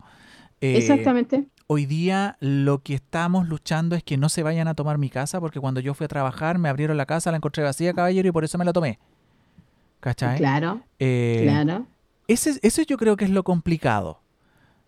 [0.60, 1.46] Exactamente.
[1.66, 5.40] Hoy día lo que estamos luchando es que no se vayan a tomar mi casa,
[5.40, 8.32] porque cuando yo fui a trabajar me abrieron la casa, la encontré vacía, caballero, y
[8.32, 8.98] por eso me la tomé.
[10.00, 10.38] ¿Cachai?
[10.38, 10.82] Claro.
[10.98, 11.86] claro.
[12.28, 14.20] Ese, ese yo creo que es lo complicado.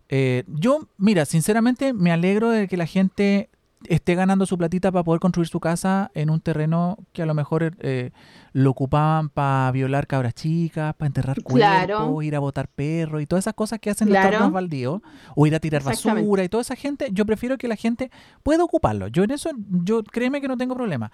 [0.09, 3.49] Eh, yo, mira, sinceramente me alegro de que la gente
[3.85, 7.33] esté ganando su platita para poder construir su casa en un terreno que a lo
[7.33, 8.11] mejor eh,
[8.53, 13.43] lo ocupaban para violar cabras chicas, para enterrar cuerpos, ir a botar perros y todas
[13.43, 15.01] esas cosas que hacen los terrenos baldíos,
[15.35, 18.09] o ir a tirar basura y toda esa gente, yo prefiero que la gente
[18.43, 19.07] pueda ocuparlo.
[19.07, 19.51] Yo en eso,
[19.83, 21.11] yo créeme que no tengo problema.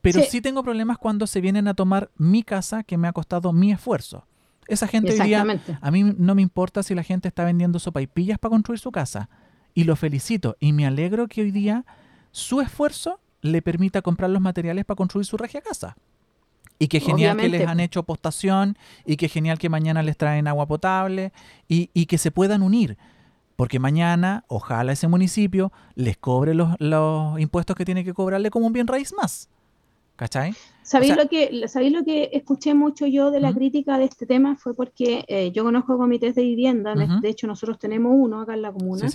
[0.00, 3.54] Pero sí tengo problemas cuando se vienen a tomar mi casa que me ha costado
[3.54, 4.26] mi esfuerzo.
[4.68, 5.44] Esa gente día,
[5.80, 9.28] a mí no me importa si la gente está vendiendo sopaipillas para construir su casa.
[9.74, 10.56] Y lo felicito.
[10.60, 11.84] Y me alegro que hoy día
[12.30, 15.96] su esfuerzo le permita comprar los materiales para construir su regia casa.
[16.78, 20.48] Y que genial que les han hecho postación y que genial que mañana les traen
[20.48, 21.32] agua potable
[21.68, 22.96] y, y que se puedan unir.
[23.56, 28.66] Porque mañana, ojalá ese municipio les cobre los, los impuestos que tiene que cobrarle como
[28.66, 29.48] un bien raíz más.
[30.16, 30.54] ¿Cachai?
[30.82, 34.54] ¿Sabéis, lo que, ¿Sabéis lo que escuché mucho yo de la crítica de este tema?
[34.54, 38.62] Fue porque eh, yo conozco comités de vivienda, de hecho nosotros tenemos uno acá en
[38.62, 39.08] la comuna,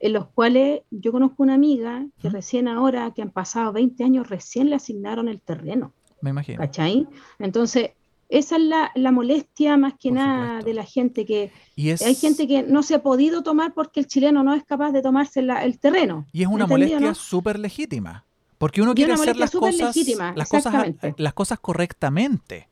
[0.00, 4.28] en los cuales yo conozco una amiga que recién ahora, que han pasado 20 años,
[4.28, 5.92] recién le asignaron el terreno.
[6.20, 6.58] Me imagino.
[6.58, 7.06] ¿Cachai?
[7.38, 7.92] Entonces,
[8.28, 8.62] esa es
[8.96, 13.02] la, molestia más que nada de la gente, que hay gente que no se ha
[13.02, 16.26] podido tomar porque el chileno no es capaz de tomarse el terreno.
[16.32, 18.24] Y es una molestia súper legítima.
[18.62, 19.96] Porque uno quiere hacer las cosas,
[20.36, 22.68] las, cosas, las cosas correctamente.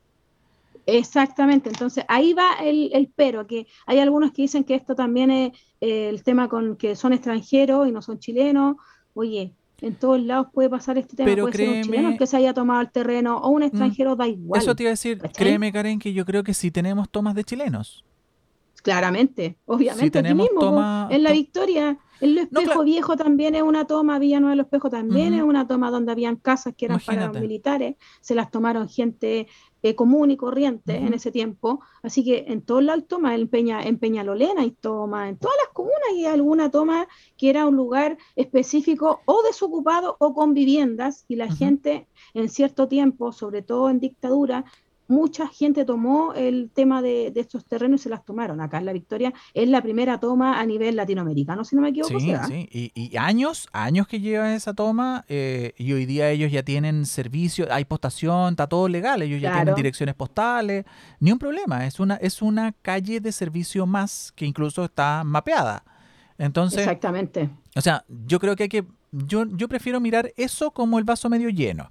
[0.86, 5.52] Exactamente, entonces ahí va el, pero, que hay algunos que dicen que esto también es
[5.80, 8.76] eh, el tema con que son extranjeros y no son chilenos.
[9.14, 11.28] Oye, en todos lados puede pasar este tema.
[11.28, 14.14] Pero puede ser un chileno que se haya tomado el terreno o un mm, extranjero,
[14.14, 14.62] da igual.
[14.62, 17.42] Eso te iba a decir, créeme Karen, que yo creo que sí tenemos tomas de
[17.42, 18.04] chilenos.
[18.82, 20.18] Claramente, obviamente.
[20.18, 24.60] aquí mismo, en la Victoria, el espejo viejo también es una toma, Villa Nueva del
[24.60, 28.50] Espejo también es una toma donde habían casas que eran para para militares, se las
[28.50, 29.48] tomaron gente
[29.82, 33.82] eh, común y corriente en ese tiempo, así que en todo lados toma, en, Peña,
[33.82, 38.18] en Peñalolena hay toma, en todas las comunas hay alguna toma que era un lugar
[38.36, 44.00] específico o desocupado o con viviendas y la gente en cierto tiempo, sobre todo en
[44.00, 44.66] dictadura,
[45.10, 48.60] mucha gente tomó el tema de, estos terrenos y se las tomaron.
[48.60, 52.18] Acá en La Victoria es la primera toma a nivel latinoamericano, si no me equivoco.
[52.20, 56.52] Sí, sí, y, y, años, años que lleva esa toma eh, y hoy día ellos
[56.52, 60.84] ya tienen servicio, hay postación, está todo legal, ellos ya tienen direcciones postales,
[61.18, 65.82] ni un problema, es una, es una calle de servicio más que incluso está mapeada.
[66.38, 67.50] Entonces, Exactamente.
[67.74, 71.28] O sea, yo creo que hay que, yo, yo prefiero mirar eso como el vaso
[71.28, 71.90] medio lleno.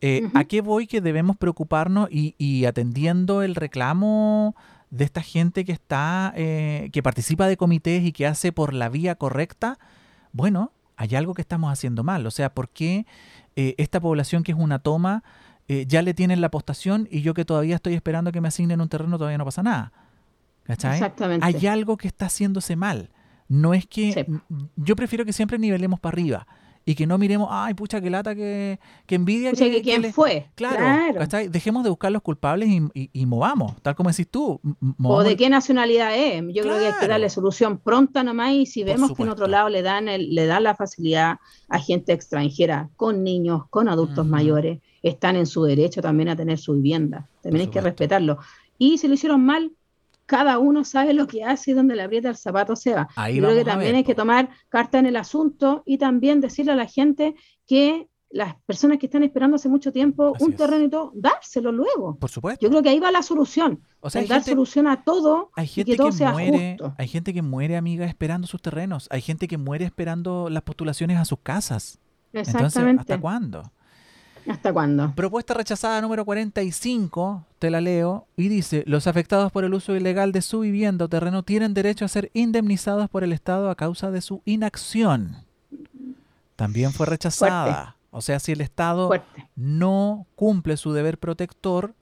[0.00, 4.54] Eh, ¿A qué voy que debemos preocuparnos y, atendiendo el reclamo
[4.90, 8.88] de esta gente que está, eh, que participa de comités y que hace por la
[8.88, 9.78] vía correcta?
[10.32, 12.26] Bueno, hay algo que estamos haciendo mal.
[12.26, 13.06] O sea, ¿por qué
[13.56, 15.22] eh, esta población que es una toma
[15.88, 18.88] ya le tienen la postación y yo que todavía estoy esperando que me asignen un
[18.88, 19.92] terreno todavía no pasa nada?
[20.68, 21.44] Exactamente.
[21.44, 23.10] Hay algo que está haciéndose mal.
[23.48, 24.28] No es que
[24.76, 26.46] yo prefiero que siempre nivelemos para arriba
[26.88, 29.50] y que no miremos, ay, pucha, qué lata, que, que envidia.
[29.52, 30.46] que, quién fue.
[30.54, 34.60] Claro, dejemos de buscar los culpables y, movamos, tal como decís tú.
[35.02, 36.44] O de qué nacionalidad es.
[36.54, 39.48] Yo creo que hay que darle solución pronta nomás y si vemos que en otro
[39.48, 44.78] lado le dan, le dan la facilidad a gente extranjera, con niños, con adultos mayores,
[45.02, 47.28] están en su derecho también a tener su vivienda.
[47.42, 48.38] También hay que respetarlo.
[48.78, 49.72] Y si lo hicieron mal,
[50.26, 53.08] cada uno sabe lo que hace y dónde le aprieta el zapato se va.
[53.16, 56.76] Ahí Creo que también hay que tomar carta en el asunto y también decirle a
[56.76, 57.34] la gente
[57.66, 62.16] que las personas que están esperando hace mucho tiempo un terreno y todo, dárselo luego.
[62.16, 62.60] Por supuesto.
[62.60, 63.82] Yo creo que ahí va la solución.
[64.00, 67.32] O sea, dar solución a todo hay gente y que todo sea muere, Hay gente
[67.32, 69.06] que muere, amiga, esperando sus terrenos.
[69.10, 72.00] Hay gente que muere esperando las postulaciones a sus casas.
[72.32, 72.78] Exactamente.
[72.78, 73.72] Entonces, ¿hasta cuándo?
[74.48, 75.12] ¿Hasta cuándo?
[75.14, 80.32] Propuesta rechazada número 45, te la leo, y dice, los afectados por el uso ilegal
[80.32, 84.10] de su vivienda o terreno tienen derecho a ser indemnizados por el Estado a causa
[84.10, 85.44] de su inacción.
[86.54, 87.96] También fue rechazada.
[88.10, 89.10] O sea, si el Estado
[89.56, 91.94] no cumple su deber protector,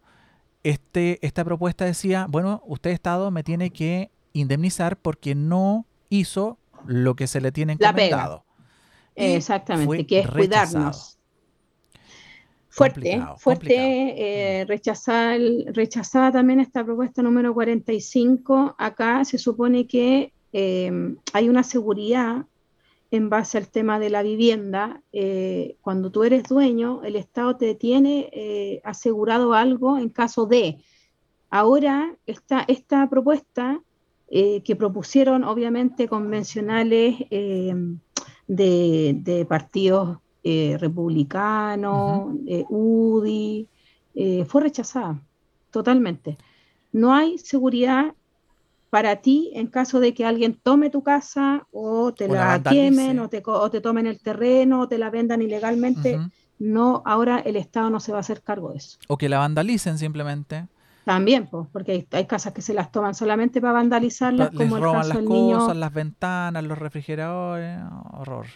[0.63, 7.17] este, esta propuesta decía, bueno, usted Estado me tiene que indemnizar porque no hizo lo
[7.17, 8.45] que se le tiene encomendado.
[9.17, 11.19] Exactamente, que es cuidarnos.
[12.75, 13.77] Fuerte, fuerte,
[14.59, 15.37] eh, rechazada,
[15.69, 18.75] rechazada también esta propuesta número 45.
[18.77, 22.47] Acá se supone que em, hay una seguridad
[23.13, 25.01] en base al tema de la vivienda.
[25.13, 30.79] Eh, cuando tú eres dueño, el Estado te tiene eh, asegurado algo en caso de.
[31.51, 33.81] Ahora, esta, esta propuesta
[34.29, 38.01] que propusieron, obviamente, convencionales em,
[38.49, 43.67] de, de partidos eh, republicano, eh, UDI,
[44.15, 45.19] eh, fue rechazada
[45.71, 46.37] totalmente.
[46.93, 48.13] No hay seguridad
[48.91, 53.31] para ti en caso de que alguien tome tu casa o te la, quemen o
[53.31, 56.21] te, o te, tomen el terreno o te la vendan ilegalmente.
[56.59, 58.99] No, ahora el Estado no se va a hacer cargo de eso.
[59.09, 60.69] O que la vandalicen simplemente.
[61.05, 65.09] También, pues, porque hay, casas que se las toman solamente para vandalizarlas, como el caso
[65.09, 67.79] las cosas, las ventanas, los refrigeradores,
[68.13, 68.47] horror.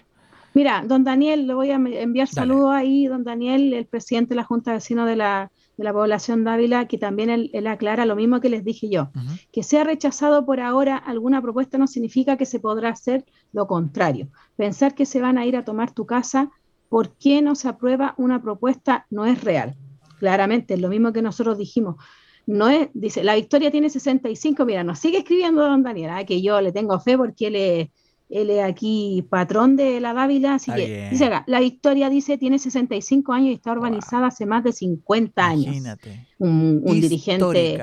[0.59, 4.43] Mira, don Daniel, le voy a enviar saludos ahí, don Daniel, el presidente de la
[4.43, 8.41] Junta de Vecinos de la, de la población Dávila, que también él, aclara lo mismo
[8.41, 9.13] que les dije yo.
[9.53, 14.31] Que sea rechazado por ahora alguna propuesta no significa que se podrá hacer lo contrario.
[14.57, 16.51] Pensar que se van a ir a tomar tu casa,
[16.89, 19.07] ¿por qué no se aprueba una propuesta?
[19.11, 19.77] No es real.
[20.19, 22.03] Claramente, es lo mismo que nosotros dijimos.
[22.47, 26.25] No es, dice, la victoria tiene 65, mira, nos sigue escribiendo don Daniel, ¿ah?
[26.25, 27.89] que yo le tengo fe porque él es
[28.29, 32.59] él es aquí patrón de la Dávila, así que dice acá, la Victoria dice tiene
[32.59, 35.67] 65 años y está urbanizada hace más de 50 años.
[35.67, 36.27] Imagínate.
[36.39, 37.81] Un, dirigente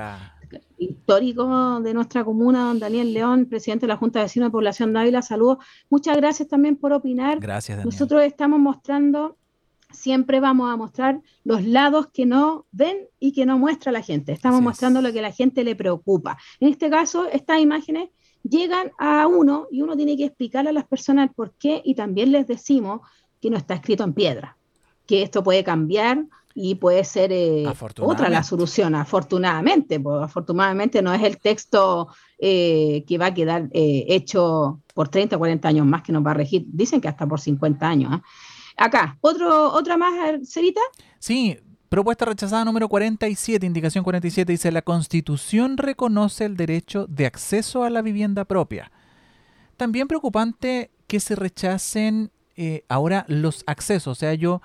[0.78, 4.94] histórico de nuestra comuna, don Daniel León, presidente de la Junta de Vecinos de Población
[4.94, 5.60] Dávila, saludos.
[5.90, 7.40] Muchas gracias también por opinar.
[7.40, 7.84] Gracias.
[7.84, 9.38] Nosotros estamos mostrando,
[9.92, 14.32] siempre vamos a mostrar los lados que no ven y que no muestra la gente.
[14.32, 16.38] Estamos mostrando lo que a la gente le preocupa.
[16.60, 18.10] En este caso, estas imágenes
[18.48, 22.32] llegan a uno y uno tiene que explicarle a las personas por qué y también
[22.32, 23.02] les decimos
[23.42, 24.58] que no está escrito en piedra,
[25.06, 26.26] que esto puede cambiar
[26.58, 27.66] y puede ser eh,
[28.00, 32.08] otra la solución, afortunadamente, porque afortunadamente no es el texto
[32.40, 36.26] eh, que va a quedar eh, hecho por 30 o 40 años más que nos
[36.26, 38.22] va a regir, dicen que hasta por 50 años.
[38.78, 40.14] Acá, otro, otra más,
[40.50, 40.82] Cerita.
[41.20, 41.58] Sí,
[41.96, 47.90] Propuesta rechazada número 47, indicación 47, dice, la Constitución reconoce el derecho de acceso a
[47.90, 48.92] la vivienda propia.
[49.78, 54.62] También preocupante que se rechacen eh, ahora los accesos, o sea, yo,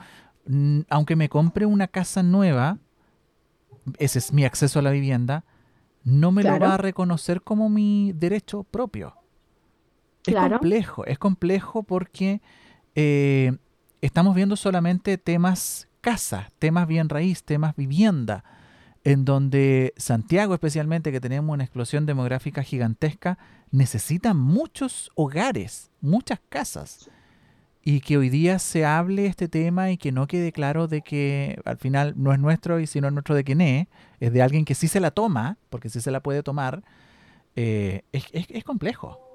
[0.46, 2.78] mm, aunque me compre una casa nueva,
[3.98, 5.44] ese es mi acceso a la vivienda,
[6.02, 9.14] no me lo va a reconocer como mi derecho propio.
[10.26, 12.42] Es complejo, es complejo porque
[12.96, 13.56] eh,
[14.00, 18.44] estamos viendo solamente temas casa, temas bien raíz, temas vivienda,
[19.04, 23.38] en donde Santiago especialmente, que tenemos una explosión demográfica gigantesca,
[23.70, 27.10] necesita muchos hogares, muchas casas.
[27.82, 31.58] Y que hoy día se hable este tema y que no quede claro de que
[31.64, 33.86] al final no es nuestro y si no es nuestro de quién es,
[34.20, 36.82] es de alguien que sí se la toma, porque sí se la puede tomar,
[37.56, 39.29] eh, es complejo.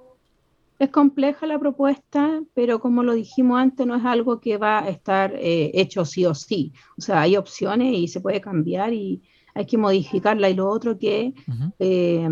[0.78, 4.90] Es compleja la propuesta, pero como lo dijimos antes, no es algo que va a
[4.90, 6.74] estar eh, hecho sí o sí.
[6.98, 9.22] O sea, hay opciones y se puede cambiar y
[9.54, 10.50] hay que modificarla.
[10.50, 11.34] Y lo otro que
[11.80, 12.28] eh,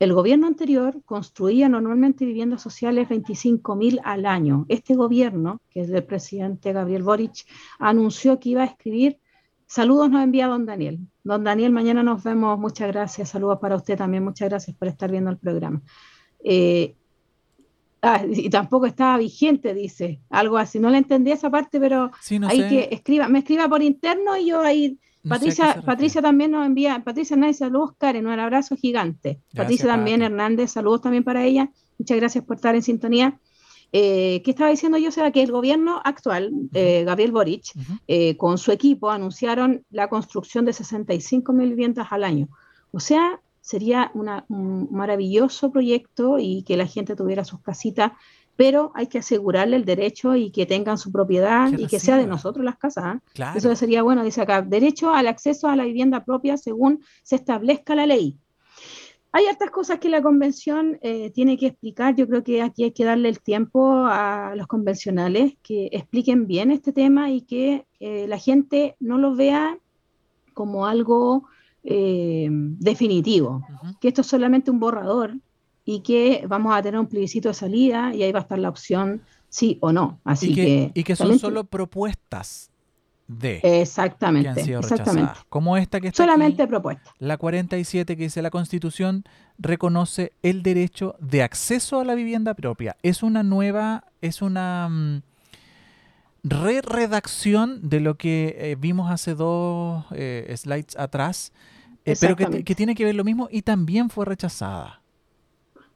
[0.00, 4.64] el gobierno anterior construía normalmente viviendas sociales 25.000 al año.
[4.70, 7.46] Este gobierno, que es del presidente Gabriel Boric,
[7.78, 9.18] anunció que iba a escribir.
[9.66, 11.00] Saludos nos envía don Daniel.
[11.22, 12.58] Don Daniel, mañana nos vemos.
[12.58, 13.28] Muchas gracias.
[13.28, 14.24] Saludos para usted también.
[14.24, 15.82] Muchas gracias por estar viendo el programa.
[16.42, 16.96] Eh,
[18.02, 20.78] Ah, y tampoco estaba vigente, dice, algo así.
[20.78, 22.10] No le entendí esa parte, pero
[22.48, 24.98] hay que escriba, me escriba por interno y yo ahí.
[25.28, 29.40] Patricia, Patricia también nos envía, Patricia Hernández, saludos, Karen, un abrazo gigante.
[29.54, 31.70] Patricia también, Hernández, saludos también para ella.
[31.98, 33.38] Muchas gracias por estar en sintonía.
[33.92, 35.10] Eh, ¿Qué estaba diciendo yo?
[35.10, 37.64] Sea, que el gobierno actual, eh, Gabriel Boric,
[38.06, 42.48] eh, con su equipo anunciaron la construcción de 65 mil viviendas al año.
[42.92, 48.12] O sea, sería un maravilloso proyecto y que la gente tuviera sus casitas,
[48.56, 52.26] pero hay que asegurarle el derecho y que tengan su propiedad y que sea de
[52.26, 53.16] nosotros las casas.
[53.16, 53.44] ¿eh?
[53.54, 57.94] Eso sería bueno, dice acá, derecho al acceso a la vivienda propia según se establezca
[57.94, 58.36] la ley.
[59.32, 62.16] Hay otras cosas que la convención eh, tiene que explicar.
[62.16, 66.72] Yo creo que aquí hay que darle el tiempo a los convencionales que expliquen bien
[66.72, 69.78] este tema y que eh, la gente no lo vea
[70.52, 71.44] como algo
[71.84, 73.66] eh, definitivo,
[74.00, 75.34] que esto es solamente un borrador
[75.84, 78.68] y que vamos a tener un plebiscito de salida y ahí va a estar la
[78.68, 80.20] opción sí o no.
[80.24, 82.70] Así y que, y que son solo propuestas
[83.26, 85.32] de exactamente, que han sido exactamente.
[85.48, 87.14] Como esta que está solamente propuestas.
[87.18, 89.24] La 47 que dice la Constitución
[89.58, 92.96] reconoce el derecho de acceso a la vivienda propia.
[93.02, 95.22] Es una nueva, es una mm,
[96.42, 101.52] re-redacción de lo que eh, vimos hace dos eh, slides atrás,
[102.04, 105.00] eh, pero que, que, tiene que ver lo mismo y también fue rechazada.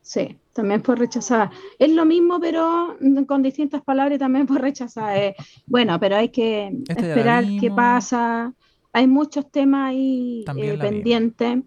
[0.04, 1.50] Sí, también fue rechazada.
[1.78, 2.96] Es lo mismo, pero
[3.26, 5.34] con distintas palabras también fue rechazada.
[5.66, 8.52] bueno, pero hay que esperar qué pasa.
[8.92, 10.44] Hay muchos temas ahí
[10.78, 11.60] pendientes.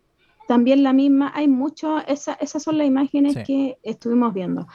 [0.48, 1.32] También la misma.
[1.34, 4.68] Hay muchos, esas son las imágenes que estuvimos viendo.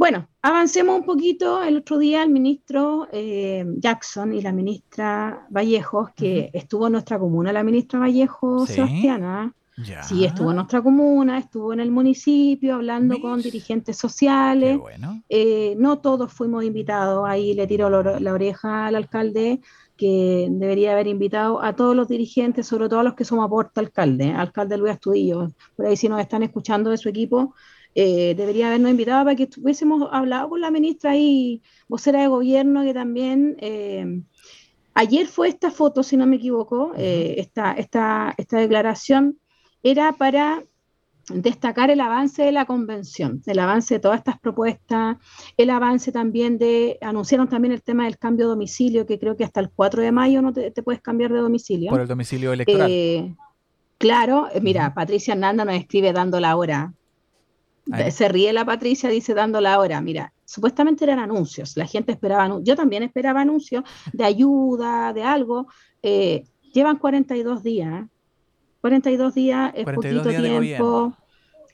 [0.00, 1.62] Bueno, avancemos un poquito.
[1.62, 7.18] El otro día el ministro eh, Jackson y la ministra Vallejos, que estuvo en nuestra
[7.18, 9.52] comuna, la ministra Vallejo Sebastiana,
[10.04, 14.80] sí, estuvo en nuestra comuna, estuvo en el municipio hablando con dirigentes sociales.
[15.28, 19.60] Eh, no todos fuimos invitados, ahí le tiró la oreja al alcalde
[19.98, 23.82] que debería haber invitado a todos los dirigentes, sobre todo a los que somos aporta
[23.82, 25.50] alcalde, alcalde Luis Astudillo.
[25.76, 27.54] Por ahí si nos están escuchando de su equipo,
[27.94, 32.84] eh, debería habernos invitado para que hubiésemos hablado con la ministra y vocera de gobierno,
[32.84, 34.22] que también eh,
[34.94, 39.38] ayer fue esta foto, si no me equivoco, eh, esta, esta, esta declaración
[39.82, 40.62] era para
[41.28, 45.16] destacar el avance de la convención, el avance de todas estas propuestas,
[45.56, 49.44] el avance también de, anunciaron también el tema del cambio de domicilio, que creo que
[49.44, 51.90] hasta el 4 de mayo no te, puedes cambiar de domicilio.
[51.90, 53.36] Por el domicilio electoral.
[53.98, 56.94] claro, mira, Patricia Hernanda nos escribe dando la hora.
[58.10, 60.00] Se ríe la Patricia, dice dando la hora.
[60.00, 65.66] Mira, supuestamente eran anuncios, la gente esperaba, yo también esperaba anuncios de ayuda, de algo.
[66.02, 68.06] Eh, llevan 42 días,
[68.80, 71.14] 42 días es poquito tiempo,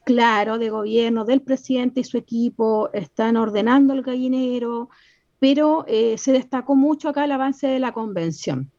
[0.05, 4.91] claro, de gobierno, del presidente y su equipo, están ordenando el gallinero,
[5.39, 8.71] pero eh, se destacó mucho acá el avance de la convención.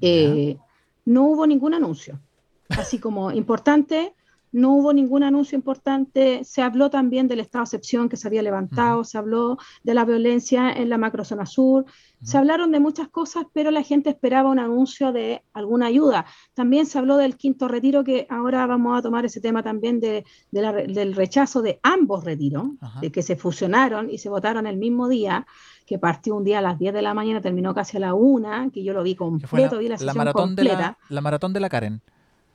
[0.00, 0.56] Eh,
[1.04, 2.20] no hubo ningún anuncio,
[2.68, 4.14] así como importante
[4.54, 6.44] no hubo ningún anuncio importante.
[6.44, 10.04] Se habló también del estado de excepción que se había levantado, se habló de la
[10.04, 11.86] violencia en la macrozona sur,
[12.22, 16.24] se hablaron de muchas cosas, pero la gente esperaba un anuncio de alguna ayuda.
[16.54, 20.24] También se habló del quinto retiro, que ahora vamos a tomar ese tema también de,
[20.52, 22.68] del rechazo de ambos retiros,
[23.00, 25.46] de que se fusionaron y se votaron el mismo día
[25.84, 28.70] que partió un día a las 10 de la mañana, terminó casi a la 1,
[28.72, 30.76] que yo lo vi completo, vi la, sesión maratón completa.
[30.76, 32.00] De la, la maratón de la Karen.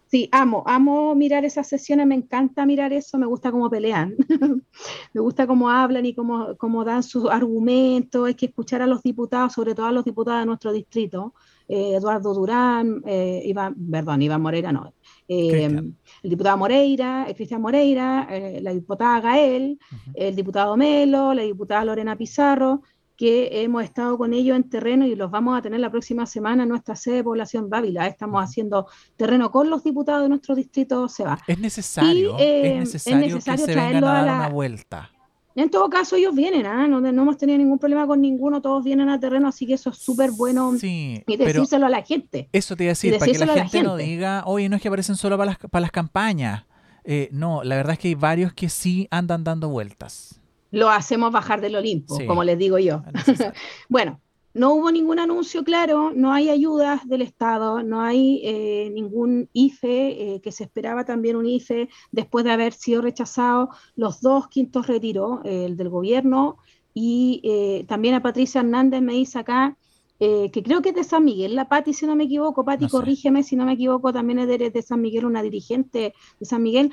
[0.10, 4.16] Sí, amo, amo mirar esas sesiones, me encanta mirar eso, me gusta cómo pelean,
[5.14, 9.04] me gusta cómo hablan y cómo, cómo, dan sus argumentos, hay que escuchar a los
[9.04, 11.36] diputados, sobre todo a los diputados de nuestro distrito,
[11.68, 14.96] eh, Eduardo Durán, eh, Iván, perdón, Iván Moreira no,
[15.28, 18.28] eh, el diputado Moreira, Cristian Moreira,
[18.62, 19.78] la diputada Gael,
[20.16, 22.82] el diputado Melo, la diputada Lorena Pizarro,
[23.20, 26.64] que hemos estado con ellos en terreno y los vamos a tener la próxima semana
[26.64, 28.08] en nuestra sede de población Bávila.
[28.08, 31.38] Estamos haciendo terreno con los diputados de nuestro distrito SEBA.
[31.46, 35.12] Es necesario, es eh, necesario, que se vengan a dar una vuelta.
[35.54, 36.88] En todo caso, ellos vienen, ¿ah?
[36.88, 39.98] no, hemos tenido ningún problema con ninguno, todos vienen a terreno, así que eso es
[39.98, 42.48] súper bueno sí, y decírselo a la gente.
[42.54, 44.88] Eso te iba a decir, para que la gente, no diga, oye, no es que
[44.88, 46.64] aparecen solo para las, para las campañas.
[47.04, 50.39] Eh, no, la verdad es que hay varios que sí andan dando vueltas
[50.72, 53.04] lo hacemos bajar del Olimpo, como les digo yo.
[53.90, 54.20] bueno,
[54.54, 60.36] no hubo ningún anuncio claro, no hay ayudas del Estado, no hay eh, ningún IFE,
[60.36, 64.88] eh, que se esperaba también un IFE después de haber sido rechazado los dos quintos
[64.88, 66.58] retiros, el del gobierno
[66.96, 69.78] y eh, también a Patricia Hernández me dice acá,
[70.20, 73.42] que creo que es de San Miguel, la Pati, si no me equivoco, Pati, corrígeme
[73.42, 76.92] si no me equivoco, también es de, de San Miguel, una dirigente de San Miguel.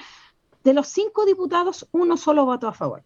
[0.62, 3.02] De los cinco diputados, uno solo votó a favor.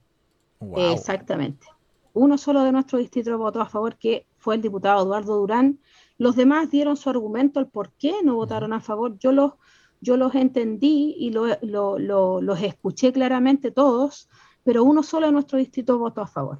[0.77, 1.67] Exactamente.
[2.13, 5.79] Uno solo de nuestro distrito votó a favor, que fue el diputado Eduardo Durán.
[6.19, 9.17] Los demás dieron su argumento, el por qué no votaron a favor.
[9.19, 9.53] Yo los,
[10.01, 14.29] yo los entendí y los escuché claramente todos,
[14.65, 16.59] pero uno solo de nuestro distrito votó a favor.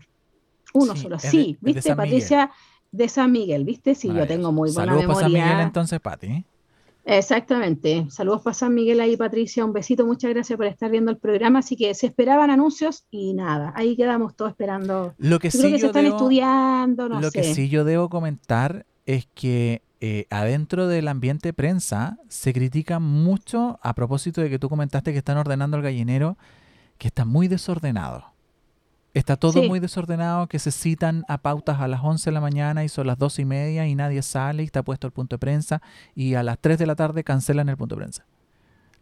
[0.73, 1.19] Uno solo.
[1.19, 2.51] Sí, viste, Patricia
[2.93, 5.21] de San Miguel, viste, sí, yo tengo muy buena memoria.
[5.21, 6.45] San Miguel entonces, Pati.
[7.05, 8.07] Exactamente.
[8.11, 9.65] Saludos para San Miguel ahí, Patricia.
[9.65, 11.61] Un besito, muchas gracias por estar viendo el programa.
[11.61, 15.15] Así que se esperaban anuncios y nada, ahí quedamos todos esperando.
[15.19, 18.87] Lo que sí creo que se están estudiando, no Lo que sí yo debo comentar
[19.07, 24.69] es que eh, adentro del ambiente prensa se critica mucho, a propósito de que tú
[24.69, 26.39] comentaste que están ordenando el gallinero,
[26.97, 28.25] que está muy desordenado.
[29.13, 32.85] Está todo muy desordenado, que se citan a pautas a las 11 de la mañana
[32.85, 35.39] y son las 12 y media y nadie sale y está puesto el punto de
[35.39, 35.83] prensa
[36.15, 38.27] y a las 3 de la tarde cancelan el punto de prensa.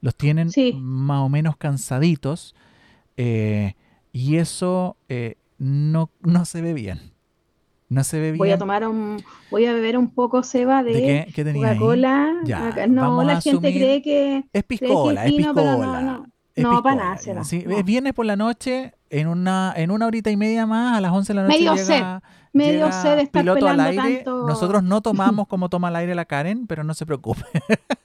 [0.00, 0.50] Los tienen
[0.80, 2.54] más o menos cansaditos
[3.16, 3.74] eh,
[4.12, 7.12] y eso eh, no, no se ve bien.
[7.90, 8.38] No se ve bien.
[8.38, 12.34] Voy a tomar un, voy a beber un poco Seba de, Coca-Cola.
[12.88, 16.24] No, la gente cree que es piscola, es piscola.
[16.56, 17.44] No, para nada.
[17.44, 21.12] Sí, Viene por la noche, en una, en una horita y media más, a las
[21.12, 21.58] 11 de la noche.
[21.58, 22.28] Medio llega, sed.
[22.52, 24.24] Medio sed de estar piloto al aire.
[24.26, 27.44] Nosotros no tomamos como toma el aire la Karen, pero no se preocupe.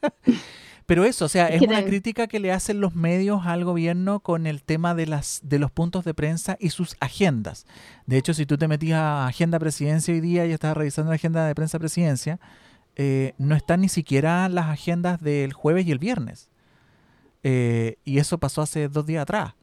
[0.86, 4.48] pero eso, o sea, es una crítica que le hacen los medios al gobierno con
[4.48, 7.66] el tema de, las, de los puntos de prensa y sus agendas.
[8.06, 11.16] De hecho, si tú te metías a Agenda Presidencia hoy día y estás revisando la
[11.16, 12.40] agenda de prensa presidencia,
[12.96, 16.50] eh, no están ni siquiera las agendas del jueves y el viernes.
[17.44, 19.54] Eh, y eso pasó hace dos días atrás.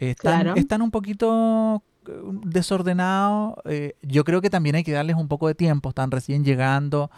[0.00, 2.12] Están, están un poquito eh,
[2.44, 3.54] desordenados.
[3.66, 5.90] Eh, yo creo que también hay que darles un poco de tiempo.
[5.90, 7.10] Están recién llegando.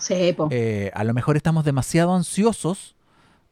[0.92, 2.96] a lo mejor estamos demasiado ansiosos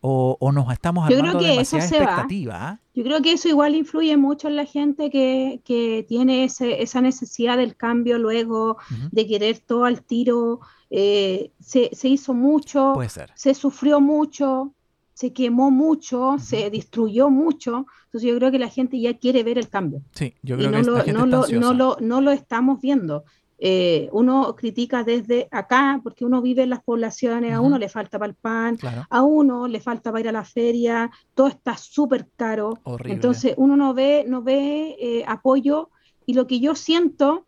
[0.03, 2.81] o, nos estamos armando Yo demasiada expectativa.
[2.95, 7.01] Yo creo que eso igual influye mucho en la gente que, que tiene ese, esa
[7.01, 8.78] necesidad del cambio luego,
[9.12, 10.61] de querer todo al tiro.
[10.91, 11.51] se,
[11.93, 12.95] se, hizo mucho,
[13.35, 14.74] se sufrió mucho,
[15.20, 19.58] se quemó mucho, se destruyó mucho, entonces yo creo que la gente ya quiere ver
[19.58, 20.00] el cambio.
[20.12, 23.24] Sí, yo creo y no, lo, no, lo, no, lo, no lo estamos viendo.
[23.58, 28.18] Eh, uno critica desde acá porque uno vive en las poblaciones, a uno le falta
[28.18, 28.78] para el pan,
[29.10, 32.78] a uno le falta para ir a la feria, todo está súper caro.
[33.04, 35.90] Entonces uno no ve, no ve eh, apoyo
[36.24, 37.44] y lo que yo siento,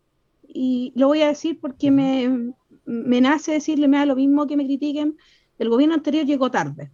[0.47, 2.53] y lo voy a decir porque me,
[2.85, 5.17] me nace decirle, me da lo mismo que me critiquen,
[5.57, 6.91] el gobierno anterior llegó tarde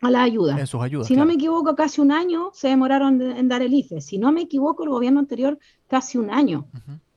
[0.00, 0.58] a la ayuda.
[0.58, 1.06] En sus ayudas.
[1.06, 4.00] Si no me equivoco, casi un año se demoraron en dar el IFE.
[4.00, 6.66] Si no me equivoco, el gobierno anterior casi un año.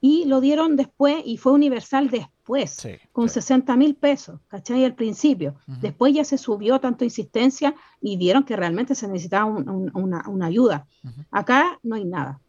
[0.01, 4.85] Y lo dieron después y fue universal después, con 60 mil pesos, ¿cachai?
[4.85, 5.55] Al principio.
[5.81, 10.87] Después ya se subió tanto insistencia y vieron que realmente se necesitaba una, una, ayuda.
[11.31, 12.39] Acá no hay nada,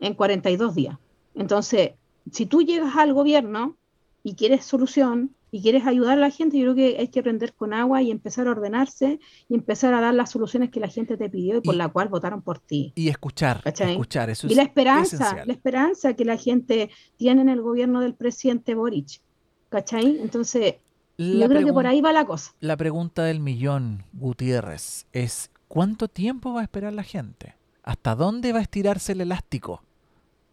[0.00, 0.98] en 42 días.
[1.34, 1.92] Entonces,
[2.32, 3.76] si tú llegas al gobierno
[4.24, 7.54] y quieres solución, y quieres ayudar a la gente, yo creo que hay que aprender
[7.54, 11.16] con agua y empezar a ordenarse y empezar a dar las soluciones que la gente
[11.16, 12.92] te pidió y por la cual votaron por ti.
[12.94, 17.60] Y escuchar, escuchar, eso Y la esperanza, la esperanza que la gente tiene en el
[17.60, 19.20] gobierno del presidente Boric,
[19.68, 20.18] ¿cachai?
[20.20, 20.76] Entonces,
[21.18, 22.52] yo creo que por ahí va la cosa.
[22.60, 27.56] La pregunta del millón, Gutiérrez, es ¿cuánto tiempo va a esperar la gente?
[27.82, 29.82] ¿Hasta dónde va a estirarse el elástico?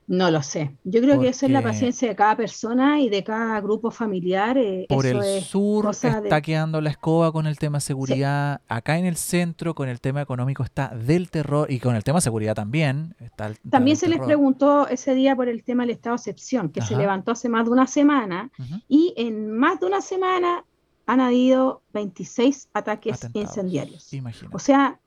[0.08, 0.74] No lo sé.
[0.86, 4.58] Yo creo que esa es la paciencia de cada persona y de cada grupo familiar.
[4.58, 8.62] Eh, por el sur está quedando la escoba con el tema seguridad.
[8.70, 12.22] Acá en el centro, con el tema económico, está del terror y con el tema
[12.22, 13.16] seguridad también.
[13.20, 16.82] Está, también se les preguntó ese día por el tema del estado de excepción, que
[16.82, 18.50] se levantó hace más de una semana.
[18.88, 20.64] Y en más de una semana
[21.06, 24.10] han habido 26 ataques incendiarios.
[24.54, 25.00] O sea,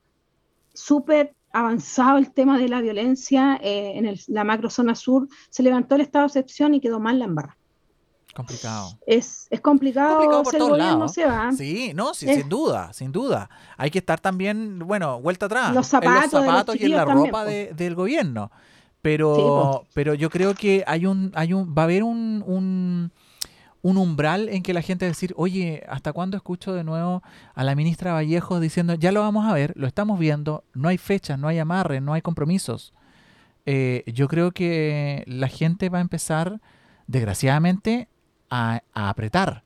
[0.74, 5.94] súper avanzado el tema de la violencia eh, en la macro zona sur, se levantó
[5.96, 7.56] el estado de excepción y quedó mal la embarra.
[8.34, 8.96] Complicado.
[9.06, 11.12] Es, es complicado, complicado por todos lados.
[11.56, 13.50] Sí, no, sin duda, sin duda.
[13.76, 15.74] Hay que estar también, bueno, vuelta atrás.
[15.74, 18.50] Los zapatos, en los zapatos y en la ropa del gobierno.
[19.02, 23.10] Pero, pero yo creo que hay un, hay un, va a haber un un
[23.82, 27.22] umbral en que la gente va a decir, oye, ¿hasta cuándo escucho de nuevo
[27.54, 30.98] a la ministra Vallejo diciendo, ya lo vamos a ver, lo estamos viendo, no hay
[30.98, 32.92] fechas, no hay amarre, no hay compromisos?
[33.66, 36.60] Eh, yo creo que la gente va a empezar,
[37.06, 38.08] desgraciadamente,
[38.50, 39.64] a, apretar,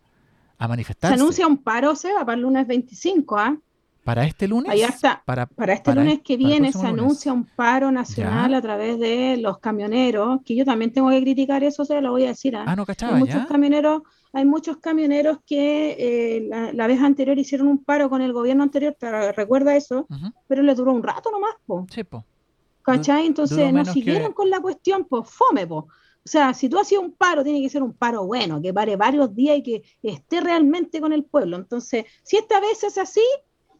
[0.58, 1.16] a manifestarse.
[1.16, 3.56] Se anuncia un paro, Seba, para el lunes 25, ¿ah?
[4.04, 4.70] ¿Para este lunes?
[4.70, 5.22] Ahí está.
[5.24, 10.40] Para, este lunes que viene se anuncia un paro nacional a través de los camioneros,
[10.44, 12.54] que yo también tengo que criticar eso, se lo voy a decir.
[12.54, 12.64] ¿ah?
[12.66, 14.02] Ah, no cachaba, hay muchos camioneros,
[14.34, 18.94] hay muchos camioneros que eh, la, vez anterior hicieron un paro con el gobierno anterior,
[18.98, 20.06] te recuerda eso,
[20.46, 21.86] pero le duró un rato nomás, po.
[21.90, 22.24] Sí, po.
[22.82, 23.24] ¿Cachai?
[23.26, 25.88] Entonces no siguieron con la cuestión, pues fome, po.
[26.26, 28.96] O sea, si tú hacías un paro, tiene que ser un paro bueno, que pare
[28.96, 31.56] varios días y que esté realmente con el pueblo.
[31.56, 33.22] Entonces, si esta vez es así,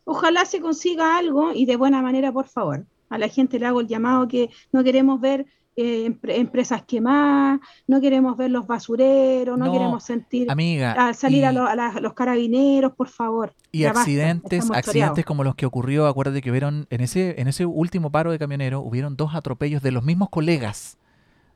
[0.04, 2.86] Ojalá se consiga algo y de buena manera, por favor.
[3.08, 5.46] A la gente le hago el llamado que no queremos ver
[5.76, 11.52] eh, empresas quemadas, no queremos ver los basureros, no, queremos sentir amiga, salir a,
[12.00, 13.52] los carabineros, por favor.
[13.72, 18.12] Y accidentes, accidentes como los que ocurrió, acuérdate que hubieron en ese, en ese último
[18.12, 20.96] paro de camioneros, hubieron dos atropellos de los mismos colegas.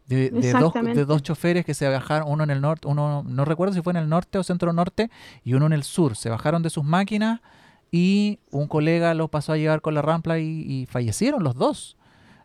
[0.08, 3.74] De, dos, de dos choferes que se bajaron, uno en el norte, uno no recuerdo
[3.74, 5.10] si fue en el norte o centro norte,
[5.44, 6.16] y uno en el sur.
[6.16, 7.40] Se bajaron de sus máquinas,
[7.90, 11.96] y un colega lo pasó a llevar con la rampla y, fallecieron los dos.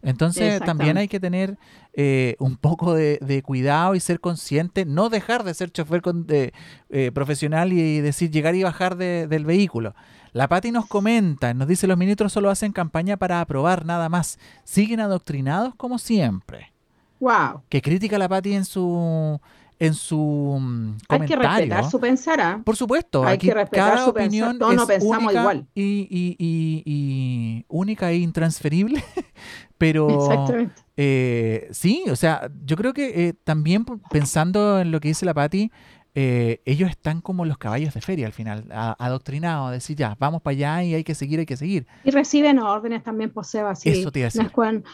[0.02, 1.58] Entonces también hay que tener
[1.94, 6.54] eh, un poco de, cuidado y ser consciente, no dejar de ser chofer con, de,
[6.90, 9.96] eh, profesional y decir llegar y bajar del vehículo.
[10.34, 14.40] La Pati nos comenta, nos dice los ministros solo hacen campaña para aprobar nada más.
[14.64, 16.74] Siguen adoctrinados como siempre.
[17.20, 17.62] Wow.
[17.70, 19.40] Que critica la Pati en su
[19.80, 22.42] en su mm, Hay que respetar su pensar.
[22.42, 22.62] ¿ah?
[22.64, 25.68] Por supuesto, hay que respetar cada su opinión Todos no pensamos igual.
[25.74, 26.36] Y, y,
[26.86, 29.04] y, única e intransferible,
[29.78, 30.08] pero
[30.96, 35.34] eh, sí, o sea, yo creo que eh, también pensando en lo que dice la
[35.34, 35.72] Patti,
[36.16, 40.42] eh, ellos están como los caballos de feria al final, adoctrinados, a decir ya, vamos
[40.42, 41.88] para allá y hay que seguir, hay que seguir.
[42.04, 44.52] Y reciben órdenes también por Seba, Eso te iba a decir.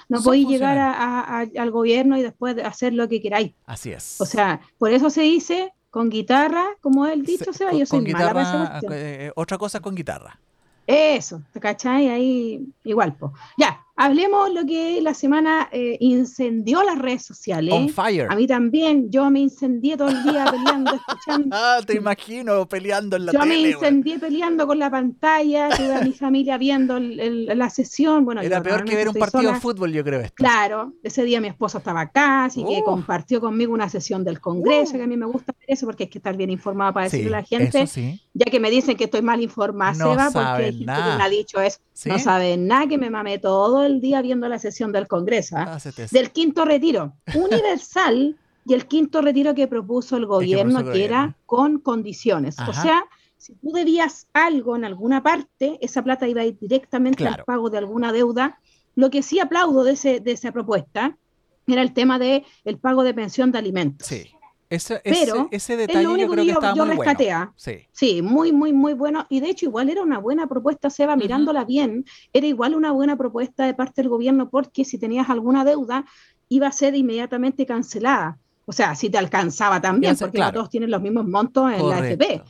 [0.07, 3.53] No, podéis llegar al gobierno y después hacer lo que queráis.
[3.65, 4.22] Así es.
[4.22, 8.43] O sea, por eso se dice con guitarra, como el dicho, Seba, yo soy guitarra,
[8.43, 10.39] mala eh, Otra cosa con guitarra.
[10.88, 12.09] Eso, ¿te cachai?
[12.09, 13.32] Ahí igual, pues.
[13.57, 17.74] Ya, Hablemos lo que la semana eh, incendió las redes sociales.
[17.74, 18.28] On fire.
[18.30, 21.50] A mí también, yo me incendié todo el día peleando, escuchando.
[21.52, 23.56] Ah, te imagino peleando en la yo tele.
[23.56, 28.24] Yo me incendié peleando con la pantalla, tuve a mi familia viendo la sesión.
[28.24, 30.22] Bueno, Era peor que ver un partido de fútbol, yo creo.
[30.22, 30.36] Esto.
[30.36, 34.93] Claro, ese día mi esposo estaba acá, así que compartió conmigo una sesión del Congreso,
[34.93, 37.41] que a mí me gusta eso porque hay que estar bien informado para decirle a
[37.41, 37.86] la gente.
[38.34, 41.24] Ya que me dicen que estoy mal informada, no Seba, porque hay gente que me
[41.24, 41.80] ha dicho eso.
[42.06, 45.80] No saben nada, que me mamé todo el día viendo la sesión del Congreso, ¿ah?
[45.84, 51.36] Ah, del quinto retiro universal y el quinto retiro que propuso el gobierno, que, era
[51.46, 52.58] con condiciones.
[52.68, 53.04] O sea,
[53.38, 57.70] si tú debías algo en alguna parte, esa plata iba a ir directamente al pago
[57.70, 58.60] de alguna deuda.
[58.96, 61.18] Lo que sí aplaudo de, ese, de esa propuesta
[61.66, 64.08] era el tema del el pago de pensión de alimentos.
[64.08, 64.30] Sí.
[64.70, 67.53] Ese, Pero ese, detalle yo creo que, estaba muy bueno.
[67.55, 67.88] Sí.
[67.91, 69.26] sí, muy, muy, muy bueno.
[69.28, 73.17] Y de hecho, igual era una buena propuesta, Seba, mirándola bien, era igual una buena
[73.17, 76.05] propuesta de parte del gobierno porque si tenías alguna deuda,
[76.49, 78.38] iba a ser inmediatamente cancelada.
[78.65, 82.43] O sea, si te alcanzaba también, porque todos tienen los mismos montos en la AFP.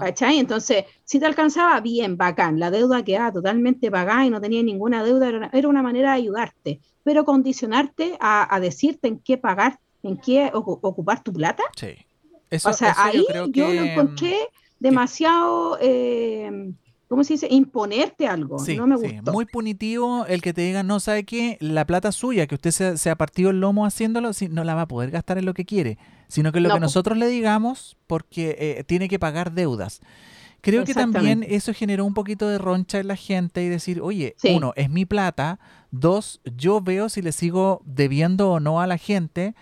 [0.00, 0.38] ¿Cachai?
[0.38, 2.60] Entonces, si te alcanzaba, bien, bacán.
[2.60, 6.80] La deuda quedaba totalmente pagada y no tenía ninguna deuda, era una, manera de ayudarte.
[7.02, 11.62] Pero condicionarte a, a decirte en qué pagar en qué ocupar tu plata.
[11.76, 11.94] Sí.
[12.64, 14.36] o sea, ahí yo, lo encontré
[14.78, 15.78] demasiado...
[15.80, 16.72] Eh,
[17.08, 17.46] ¿cómo se dice?
[17.50, 18.56] Imponerte algo.
[18.76, 19.32] no me gustó.
[19.32, 23.10] Muy punitivo el que te diga, no sabe qué, la plata suya, que usted se,
[23.10, 25.98] ha partido el lomo haciéndolo, no la va a poder gastar en lo que quiere,
[26.28, 30.00] sino que lo que nosotros le digamos porque eh, tiene que pagar deudas.
[30.60, 34.34] Creo que también eso generó un poquito de roncha en la gente y decir, oye,
[34.44, 38.96] uno, es mi plata, dos, yo veo si le sigo debiendo o no a la
[38.96, 39.54] gente.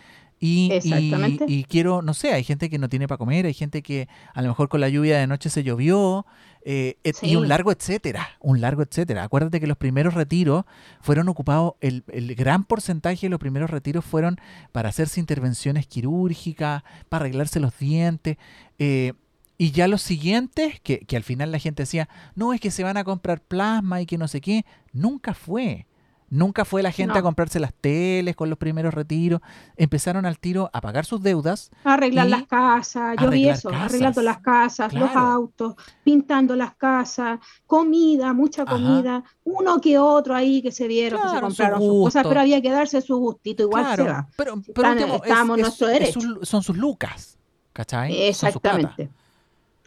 [0.44, 4.08] Y, y, quiero, no sé, hay gente que no tiene para comer, hay gente que
[4.34, 6.26] a lo mejor con la lluvia de noche se llovió,
[6.64, 9.22] eh, y un largo etcétera, un largo etcétera.
[9.22, 10.64] Acuérdate que los primeros retiros
[11.00, 14.40] fueron ocupados, el, el, gran porcentaje de los primeros retiros fueron
[14.72, 18.36] para hacerse intervenciones quirúrgicas, para arreglarse los dientes.
[18.80, 19.12] Eh,
[19.58, 22.82] y ya los siguientes, que, que al final la gente decía, no, es que se
[22.82, 25.86] van a comprar plasma y que no sé qué, nunca fue.
[26.32, 29.42] Nunca fue la gente a comprarse las teles con los primeros retiros.
[29.76, 31.70] Empezaron al tiro a pagar sus deudas.
[31.84, 38.32] arreglar las casas, yo vi eso, arreglando las casas, los autos, pintando las casas, comida,
[38.32, 42.40] mucha comida, uno que otro ahí que se vieron, que se compraron sus cosas, pero
[42.40, 44.26] había que darse su gustito, igual se va.
[44.34, 46.20] Pero, pero Estamos nuestro derecho.
[46.40, 47.36] son sus lucas,
[47.74, 48.28] ¿cachai?
[48.28, 49.10] Exactamente.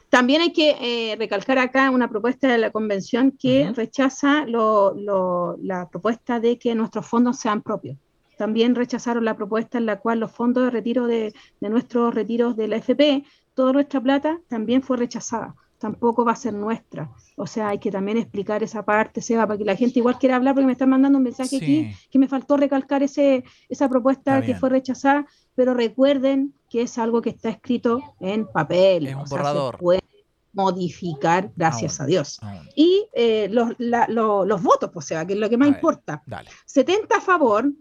[0.10, 6.40] También hay que eh, recalcar acá una propuesta de la convención que rechaza la propuesta
[6.40, 7.98] de que nuestros fondos sean propios.
[8.38, 12.68] También rechazaron la propuesta en la cual los fondos de retiro de, nuestros retiros de
[12.68, 15.56] la FP, toda nuestra plata también fue rechazada.
[15.80, 17.12] Tampoco va a ser nuestra.
[17.36, 20.38] O sea, hay que también explicar esa parte, Seba, para que la gente igual quiera
[20.38, 24.42] hablar, porque me están mandando un mensaje aquí que me faltó recalcar ese, esa propuesta
[24.42, 29.08] que fue rechazada, pero recuerden que es algo que está escrito en papel.
[29.08, 29.80] Es un borrador
[30.52, 32.38] modificar, gracias a Dios.
[32.76, 36.22] Y eh, los, los, votos, pues, sea, que es lo que más importa.
[36.66, 37.72] 70 a favor,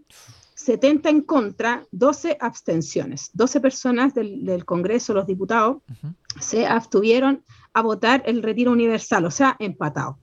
[0.53, 3.31] 70 en contra, 12 abstenciones.
[3.33, 5.81] 12 personas del, Congreso, los diputados,
[6.39, 7.43] se abstuvieron
[7.73, 10.19] a votar el retiro universal, o sea, empatado.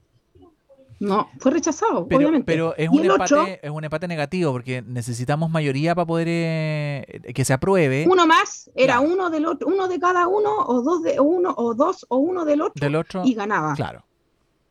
[1.03, 2.45] No, fue rechazado, pero, obviamente.
[2.45, 7.43] Pero es un, empate, es un empate negativo porque necesitamos mayoría para poder eh, que
[7.43, 8.05] se apruebe.
[8.09, 11.73] Uno más, era uno del otro, uno de cada uno, o dos de uno, o
[11.73, 13.73] dos, o uno del otro, del otro y ganaba.
[13.75, 14.05] Claro.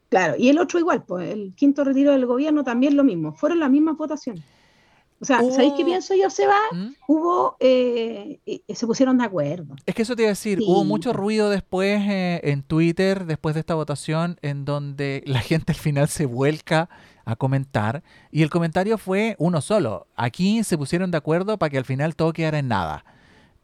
[0.08, 3.60] Claro, y el otro igual, pues el quinto retiro del gobierno también lo mismo, fueron
[3.60, 4.42] las mismas votaciones.
[5.22, 6.58] O sea, ¿sabéis qué pienso yo, Seba?
[6.72, 6.94] ¿Mm?
[7.06, 9.76] Hubo, eh, se pusieron de acuerdo.
[9.86, 13.54] Es que eso te iba a decir, hubo mucho ruido después eh, en Twitter, después
[13.54, 16.88] de esta votación, en donde la gente al final se vuelca
[17.24, 18.02] a comentar,
[18.32, 20.08] y el comentario fue uno solo.
[20.16, 23.04] Aquí se pusieron de acuerdo para que al final todo quedara en nada.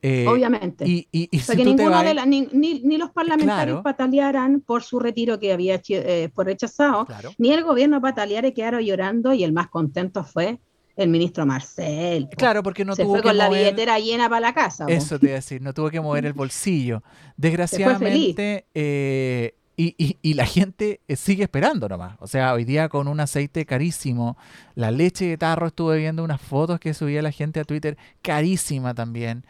[0.00, 0.86] Eh, Obviamente.
[0.86, 5.52] Y, y, y si ninguno de ni, ni, los parlamentarios patalearan por su retiro que
[5.52, 10.22] había eh, por rechazado, ni el gobierno pataleara y quedaron llorando, y el más contento
[10.22, 10.60] fue
[10.98, 12.28] el ministro Marcel.
[12.36, 14.84] Claro, porque no se tuvo fue con la billetera llena para la casa.
[14.88, 17.02] Eso te iba a decir, no tuvo que mover el bolsillo.
[17.36, 22.16] Desgraciadamente, eh, y, la gente eh, sigue esperando nomás.
[22.18, 24.36] O sea, hoy día con un aceite carísimo,
[24.74, 28.92] la leche de tarro, estuve viendo unas fotos que subía la gente a Twitter, carísima
[28.92, 29.44] también.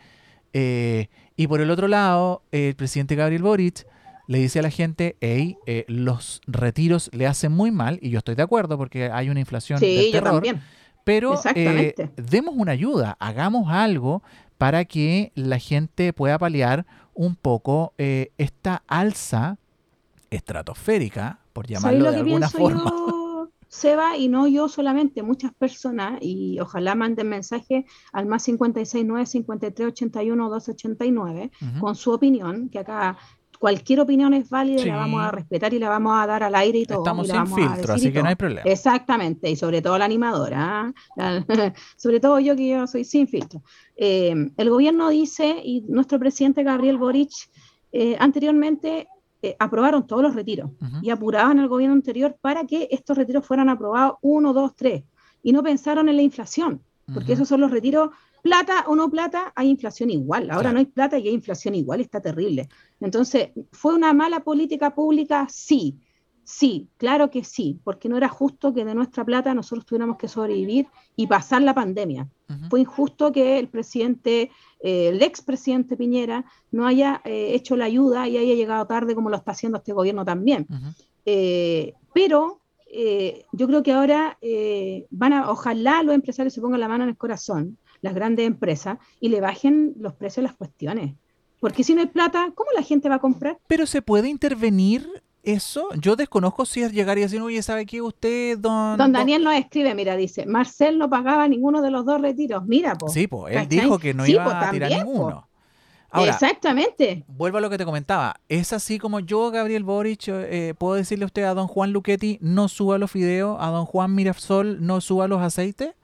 [0.53, 3.86] Eh, y por el otro lado, el presidente Gabriel Boric
[4.26, 8.34] le dice a la gente, hey, los retiros le hacen muy mal, y yo estoy
[8.34, 10.61] de acuerdo porque hay una inflación sí, Yo también
[11.09, 14.23] pero eh, demos una ayuda, hagamos algo
[14.59, 16.85] para que la gente pueda paliar
[17.15, 19.57] un poco eh, esta alza
[20.29, 22.93] estratosférica, por llamarlo de alguna forma.
[23.69, 29.89] Seba, y no yo solamente, muchas personas, y ojalá manden mensaje al más 569 53
[29.89, 31.51] 81 289
[31.81, 33.17] con su opinión, que acá
[33.59, 36.79] cualquier opinión es válida, la vamos a respetar y la vamos a dar al aire
[36.81, 36.99] y todo.
[36.99, 38.63] Estamos sin filtro, así que no hay problema.
[38.65, 41.45] Exactamente, y sobre todo la animadora, ¿ah?
[41.97, 43.63] sobre todo yo que yo soy sin filtro.
[43.97, 47.33] Eh, el gobierno dice, y nuestro presidente Gabriel Boric,
[47.93, 49.09] eh, anteriormente
[49.43, 50.71] eh, aprobaron todos los retiros
[51.03, 55.05] y apuraban al gobierno anterior para que estos retiros fueran aprobados uno, dos, tres,
[55.43, 56.83] y no pensaron en la inflación,
[57.13, 58.11] porque esos son los retiros
[58.49, 60.51] plata o no plata, hay inflación igual.
[60.51, 62.68] Ahora no hay plata y hay inflación igual, está terrible.
[63.01, 65.46] Entonces, ¿fue una mala política pública?
[65.51, 65.99] Sí,
[66.44, 70.28] sí, claro que sí, porque no era justo que de nuestra plata nosotros tuviéramos que
[70.28, 72.26] sobrevivir y pasar la pandemia.
[72.70, 78.26] Fue injusto que el presidente, eh, el expresidente Piñera, no haya eh, hecho la ayuda
[78.26, 80.66] y haya llegado tarde como lo está haciendo este gobierno también.
[81.26, 82.62] Eh, pero
[83.53, 84.38] yo creo que ahora
[85.11, 88.99] van a, ojalá los empresarios se pongan la mano en el corazón las grandes empresas
[89.20, 91.14] y le bajen los precios a las cuestiones.
[91.61, 93.59] Porque si no hay plata, ¿cómo la gente va a comprar?
[93.66, 95.09] Pero se puede intervenir
[95.42, 95.88] eso.
[96.01, 98.96] Yo desconozco si es llegar y decir, oye, ¿sabe qué usted, don...
[98.96, 102.64] Don Daniel nos escribe, mira, dice, Marcel no pagaba ninguno de los dos retiros.
[102.66, 103.12] Mira, pues.
[103.12, 105.49] Sí, pues, él dijo que no iba a tirar ninguno.
[106.14, 107.24] Exactamente.
[107.28, 108.36] Vuelvo a lo que te comentaba.
[108.49, 112.38] Es así como yo, Gabriel Boric, eh, puedo decirle a usted a don Juan Luchetti,
[112.40, 115.94] no suba los fideos, a don Juan Mirasol, no suba los aceites.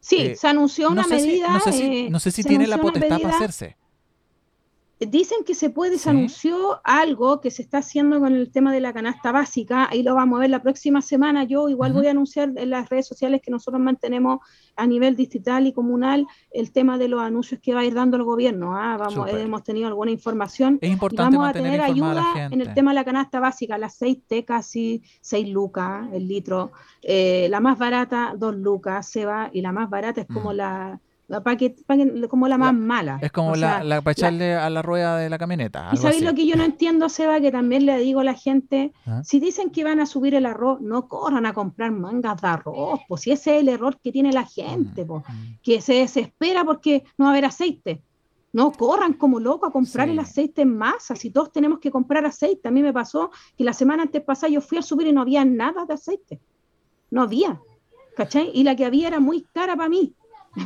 [0.00, 1.48] Sí, eh, se anunció una medida.
[1.48, 3.76] no sé si, no sé si tiene la potestad para hacerse
[5.06, 8.80] dicen que se puede, se anunció algo que se está haciendo con el tema de
[8.80, 12.10] la canasta básica, ahí lo vamos a ver la próxima semana, yo igual voy a
[12.10, 14.40] anunciar en las redes sociales que nosotros mantenemos
[14.76, 18.18] a nivel distrital y comunal el tema de los anuncios que va a ir dando
[18.18, 18.98] el gobierno, ¿ah?
[18.98, 22.96] vamos, hemos tenido alguna información, es importante vamos a tener ayuda en el tema de
[22.96, 26.72] la canasta básica, el aceite casi 6 lucas el litro,
[27.02, 30.56] eh, la más barata 2 lucas se va y la más barata es como mm.
[30.56, 31.00] la
[32.28, 33.18] como la más mala.
[33.22, 35.90] Es como la, para echarle a la rueda de la camioneta.
[35.92, 37.40] ¿Y sabéis lo que yo no entiendo, Seba?
[37.40, 39.22] Que también le digo a la gente, ¿Ah?
[39.24, 43.00] si dicen que van a subir el arroz, no corran a comprar mangas de arroz,
[43.08, 45.24] pues si ese es el error que tiene la gente, pues,
[45.62, 48.02] que se desespera porque no va a haber aceite.
[48.52, 52.24] No corran como locos a comprar el aceite en masa, si todos tenemos que comprar
[52.26, 52.66] aceite.
[52.66, 55.20] A mí me pasó que la semana antes pasada yo fui a subir y no
[55.20, 56.40] había nada de aceite.
[57.10, 57.60] No había.
[58.16, 58.50] ¿Cachai?
[58.52, 60.14] Y la que había era muy cara para mí.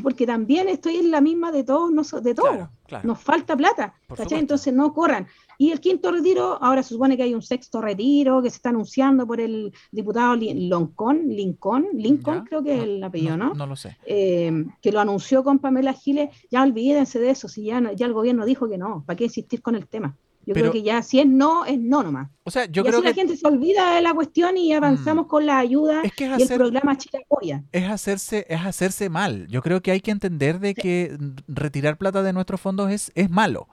[0.02, 2.68] Porque también estoy en la misma de todos, de todos.
[3.02, 3.94] Nos falta plata,
[4.30, 5.26] Entonces no corran.
[5.56, 8.70] Y el quinto retiro, ahora se supone que hay un sexto retiro que se está
[8.70, 13.54] anunciando por el diputado Lincoln, Lincoln, Lincoln creo que es el apellido, ¿no?
[13.54, 13.96] No, lo sé.
[14.04, 18.12] Eh, que lo anunció con Pamela Giles, ya olvídense de eso, si ya, ya el
[18.12, 20.16] gobierno dijo que no, ¿para qué insistir con el tema?
[20.46, 22.30] Yo creo que ya si es no, es no nomás.
[22.44, 25.26] O sea, yo y creo así la gente se olvida de la cuestión y avanzamos
[25.26, 25.28] mm.
[25.28, 27.64] con la ayuda y el programa Chile Apoya.
[27.72, 29.46] Es hacerse, es hacerse mal.
[29.48, 31.16] Yo creo que hay que entender de que
[31.48, 33.68] retirar plata de nuestros fondos es, es malo.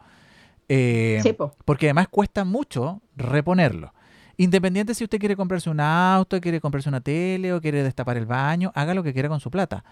[0.70, 1.22] Eh,
[1.66, 3.94] porque además cuesta mucho reponerlo.
[4.38, 8.26] Independiente si usted quiere comprarse un auto, quiere comprarse una tele o quiere destapar el
[8.26, 9.84] baño, haga lo que quiera con su plata.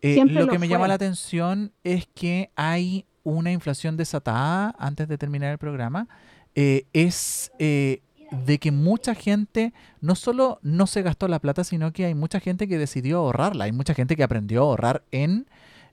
[0.00, 5.18] Eh, lo, que me llama la atención es que hay una inflación desatada antes de
[5.18, 6.08] terminar el programa,
[6.54, 11.92] eh, es eh, de que mucha gente no solo no se gastó la plata, sino
[11.92, 13.64] que hay mucha gente que decidió ahorrarla.
[13.64, 15.46] Hay mucha gente que aprendió a ahorrar en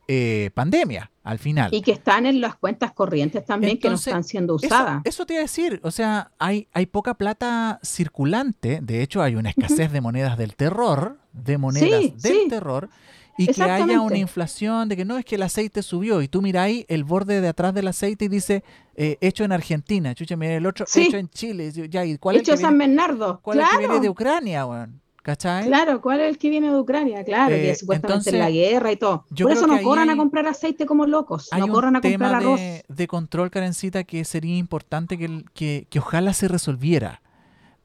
[0.07, 1.73] eh, pandemia al final.
[1.73, 5.01] Y que están en las cuentas corrientes también que no están siendo usadas.
[5.03, 9.36] Eso, te iba a decir, o sea, hay, hay poca plata circulante, de hecho hay
[9.36, 12.89] una escasez de monedas del terror, de monedas del terror,
[13.38, 16.41] y que haya una inflación de que no es que el aceite subió y tú
[16.57, 18.63] ahí el borde de atrás del aceite y dice
[18.95, 22.53] eh, hecho en Argentina, chucha, mira el otro hecho en Chile, ya, ¿y cuál hecho
[22.53, 25.01] es San Bernardo, ¿cuál es el que viene de Ucrania, weón?
[25.21, 25.65] ¿Cachai?
[25.65, 27.23] Claro, ¿cuál es el que viene de Ucrania?
[27.23, 29.25] Claro, que eh, supuestamente en la guerra y todo.
[29.36, 32.59] Por eso no corran a comprar aceite como locos, no corran a comprar arroz.
[32.59, 37.23] De, de control, Karencita, que sería importante que, que, que ojalá se resolviera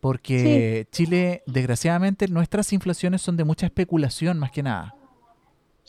[0.01, 4.95] porque Chile, desgraciadamente, nuestras inflaciones son de mucha especulación más que nada.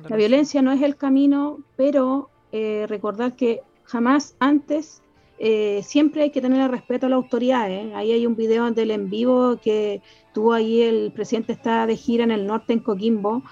[0.08, 5.02] la violencia no es el camino, pero eh, recordar que jamás antes,
[5.38, 7.70] eh, siempre hay que tener el respeto a la autoridad.
[7.70, 7.92] ¿eh?
[7.94, 10.02] Ahí hay un video del en vivo que
[10.32, 13.42] tuvo ahí el presidente está de gira en el norte, en Coquimbo.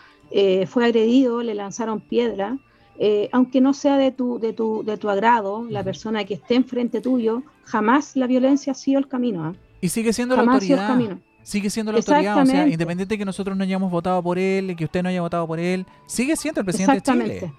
[0.67, 2.59] fue agredido, le lanzaron piedra.
[3.03, 6.55] Eh, aunque no sea de tu, de tu, de tu agrado, la persona que esté
[6.55, 9.43] enfrente tuyo, jamás la violencia ha sido el camino.
[9.43, 9.55] ¿ah?
[9.81, 10.99] Y sigue siendo la autoridad.
[11.43, 14.77] Sigue siendo la autoridad, o sea, independiente de que nosotros no hayamos votado por él,
[14.77, 17.53] que usted no haya votado por él, sigue siendo el presidente de Chile.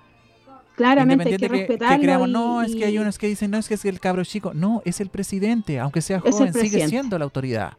[0.75, 2.27] Claramente hay que, respetarlo.
[2.27, 4.53] no, es que hay unos que dicen, no, es que es el cabro chico.
[4.53, 7.73] No, es el presidente, aunque sea joven, sigue siendo la autoridad.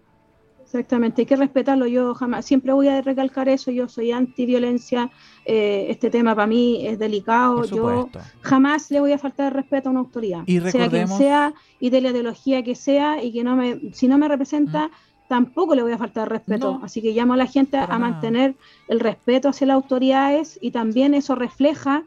[0.73, 1.87] Exactamente, hay que respetarlo.
[1.87, 3.71] Yo jamás, siempre voy a recalcar eso.
[3.71, 5.11] Yo soy anti-violencia.
[5.45, 7.67] Eh, este tema para mí es delicado.
[7.67, 8.09] Yo
[8.41, 12.09] jamás le voy a faltar respeto a una autoridad, sea quien sea y de la
[12.09, 14.91] ideología que sea, y que no me, si no me representa,
[15.29, 16.81] tampoco le voy a faltar respeto.
[16.83, 18.55] Así que llamo a la gente a mantener
[18.89, 22.05] el respeto hacia las autoridades y también eso refleja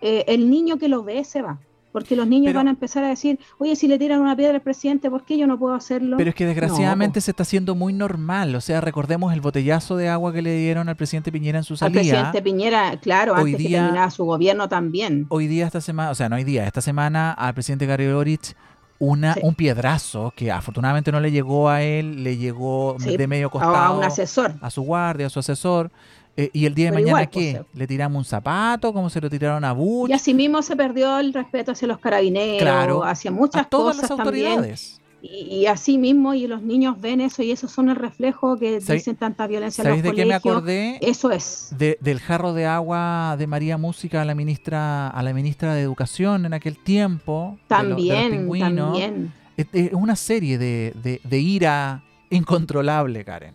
[0.00, 1.60] eh, el niño que lo ve se va.
[1.92, 4.60] Porque los niños van a empezar a decir, oye, si le tiran una piedra al
[4.60, 6.16] presidente, ¿por qué yo no puedo hacerlo?
[6.16, 8.54] Pero es que desgraciadamente se está haciendo muy normal.
[8.54, 11.76] O sea, recordemos el botellazo de agua que le dieron al presidente Piñera en su
[11.76, 12.00] salida.
[12.00, 15.26] Al presidente Piñera, claro, hoy antes día, que su gobierno también.
[15.30, 18.54] Hoy día, esta semana, o sea, no hoy día, esta semana al presidente Gary Boric
[19.00, 23.76] una, un piedrazo que afortunadamente no le llegó a él, le llegó de medio costado.
[23.76, 24.54] A un asesor.
[24.60, 25.90] A su guardia, a su asesor.
[26.38, 27.60] Eh, y el día de mañana, ¿qué?
[27.74, 28.92] ¿Le tiramos un zapato?
[28.92, 30.08] ¿Cómo se lo tiraron a Bush?
[30.08, 34.08] Y así mismo se perdió el respeto hacia los carabineros, hacia muchas a todas las
[34.08, 35.00] autoridades.
[35.20, 39.16] Y, así mismo, y los niños ven eso, y eso son el reflejo que dicen
[39.16, 40.98] tanta violencia en los de qué me acordé?
[41.02, 41.74] Eso es.
[41.76, 46.46] del jarro de agua de María Música a la ministra, a la ministra de Educación
[46.46, 47.58] en aquel tiempo.
[47.66, 49.32] También, también.
[49.56, 53.54] Es, una serie de, de ira incontrolable, Karen.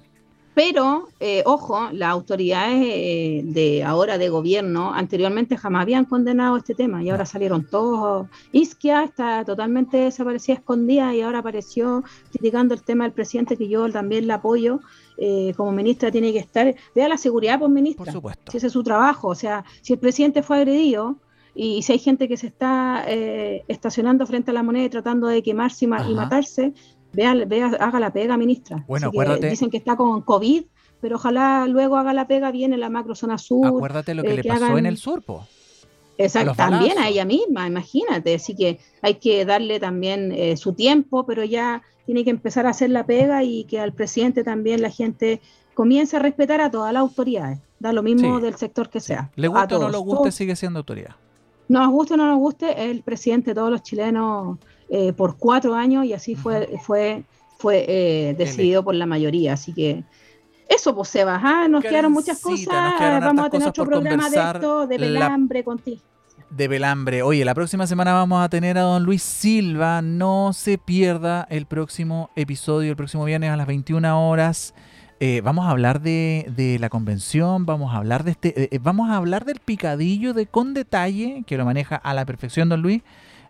[0.56, 6.76] Pero, eh, ojo, las autoridades eh, de ahora de gobierno anteriormente jamás habían condenado este
[6.76, 8.28] tema y ahora salieron todos.
[8.52, 13.92] Isquia está totalmente desaparecida, escondida y ahora apareció criticando el tema del presidente que yo
[13.92, 14.80] también la apoyo.
[15.18, 18.06] Eh, como ministra tiene que estar, vea la seguridad, por pues, ministra.
[18.06, 18.52] Por supuesto.
[18.52, 21.18] Si ese es su trabajo, o sea, si el presidente fue agredido,
[21.56, 23.06] y si hay gente que se está
[23.68, 26.74] estacionando frente a la moneda y tratando de quemarse y, matarse,
[27.14, 28.84] vea, vea, haga la pega, ministra.
[28.88, 29.50] Bueno, acuérdate.
[29.50, 30.64] dicen que está con COVID,
[31.00, 33.68] pero ojalá luego haga la pega bien en la macrozona sur.
[33.68, 35.46] Acuérdate lo que eh, le pasó en el surpo.
[36.18, 38.36] Exacto, también a ella misma, imagínate.
[38.36, 42.70] Así que hay que darle también eh, su tiempo, pero ya tiene que empezar a
[42.70, 45.42] hacer la pega y que al presidente también la gente
[45.74, 47.60] comience a respetar a todas las autoridades.
[47.80, 49.32] Da lo mismo del sector que sea.
[49.36, 51.16] Le guste o no le guste, sigue siendo autoridad.
[51.68, 54.58] Nos guste o no nos guste, el presidente de todos los chilenos
[54.96, 57.24] eh, por cuatro años y así fue, fue,
[57.58, 59.54] fue eh, decidido por la mayoría.
[59.54, 60.04] Así que
[60.70, 61.68] eso, pues Sebas, ¿ah?
[61.68, 62.68] nos quedaron muchas cosas.
[63.00, 66.00] Vamos a tener otro programa de esto, de Belambre contigo.
[66.52, 67.24] De Belambre.
[67.24, 70.04] Oye, la próxima semana vamos a tener a don Luis Silva.
[70.04, 74.76] No se pierda el próximo episodio, el próximo viernes a las 21 horas.
[75.20, 79.46] Eh, vamos a hablar de, la convención, vamos a hablar de este, vamos a hablar
[79.46, 83.02] del picadillo de con detalle, que lo maneja a la perfección don Luis,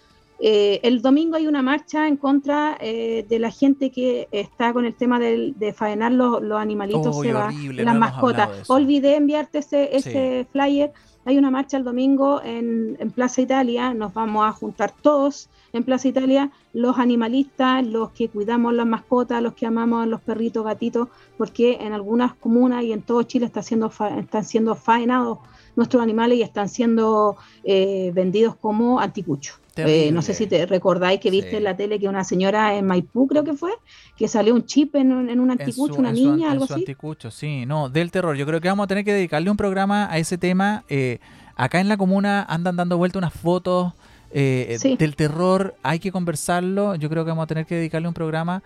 [0.40, 4.84] Eh, el domingo hay una marcha en contra eh, de la gente que está con
[4.84, 8.68] el tema de, faenar los, animalitos, Seba, las mascotas.
[8.68, 10.92] Olvidé enviarte ese, ese flyer.
[11.24, 15.84] Hay una marcha el domingo en, en Plaza Italia, nos vamos a juntar todos en
[15.84, 20.64] Plaza Italia los animalistas, los que cuidamos las mascotas, los que amamos a los perritos,
[20.64, 25.38] gatitos, porque en algunas comunas y en todo Chile está siendo están siendo faenados
[25.76, 29.60] nuestros animales y están siendo eh, vendidos como anticuchos.
[29.76, 32.86] Eh, no sé si te recordáis que viste en la tele que una señora en
[32.86, 33.72] Maipú, creo que fue,
[34.16, 36.74] que salió un chip en, un anticucho, una niña, algo así.
[36.74, 38.36] anticucho, sí, no, del terror.
[38.36, 40.84] Yo creo que vamos a tener que dedicarle un programa a ese tema.
[40.88, 41.18] Eh,
[41.56, 43.94] acá en la comuna andan dando vuelta unas fotos
[44.34, 46.96] eh, del terror hay que conversarlo.
[46.96, 48.62] Yo creo que vamos a tener que dedicarle un programa.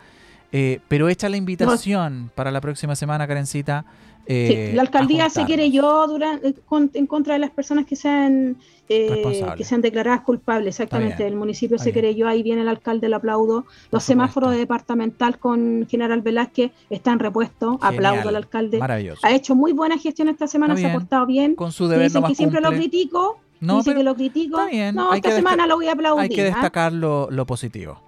[0.51, 3.85] Eh, pero echa la invitación para la próxima semana, Karencita.
[4.31, 6.55] Eh, la alcaldía se quiere yo durante,
[6.95, 8.57] en contra de las personas que sean
[8.87, 11.27] que sean declaradas culpables, exactamente.
[11.27, 13.67] El municipio se quiere yo, ahí viene el alcalde, le aplaudo.
[13.91, 18.81] Los semáforos departamental con General Velázquez están repuestos, aplaudo al alcalde.
[19.23, 21.55] Ha hecho muy buena gestión esta semana, se ha portado bien.
[21.55, 24.61] Con su deber Dicen que siempre lo critico, no, Dice que lo critico.
[24.93, 26.23] No, esta semana lo voy a aplaudir.
[26.23, 26.47] Hay que ¿ah?
[26.47, 28.01] destacar lo, positivo.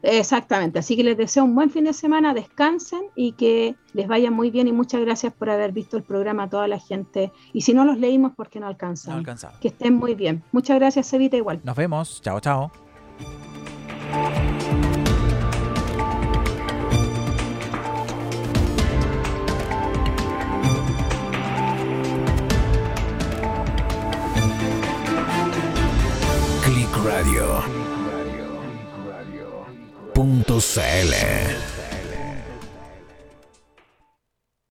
[0.00, 4.30] Exactamente, así que les deseo un buen fin de semana, descansen y que les vaya
[4.30, 7.32] muy bien y muchas gracias por haber visto el programa a toda la gente.
[7.52, 9.24] Y si no los leímos, porque no alcanzan.
[9.24, 10.44] No Que estén muy bien.
[10.52, 11.60] Muchas gracias, Evita, igual.
[11.64, 12.22] Nos vemos.
[12.22, 12.70] Chao, chao.
[27.08, 27.62] Radio.
[30.12, 31.77] Punto CL.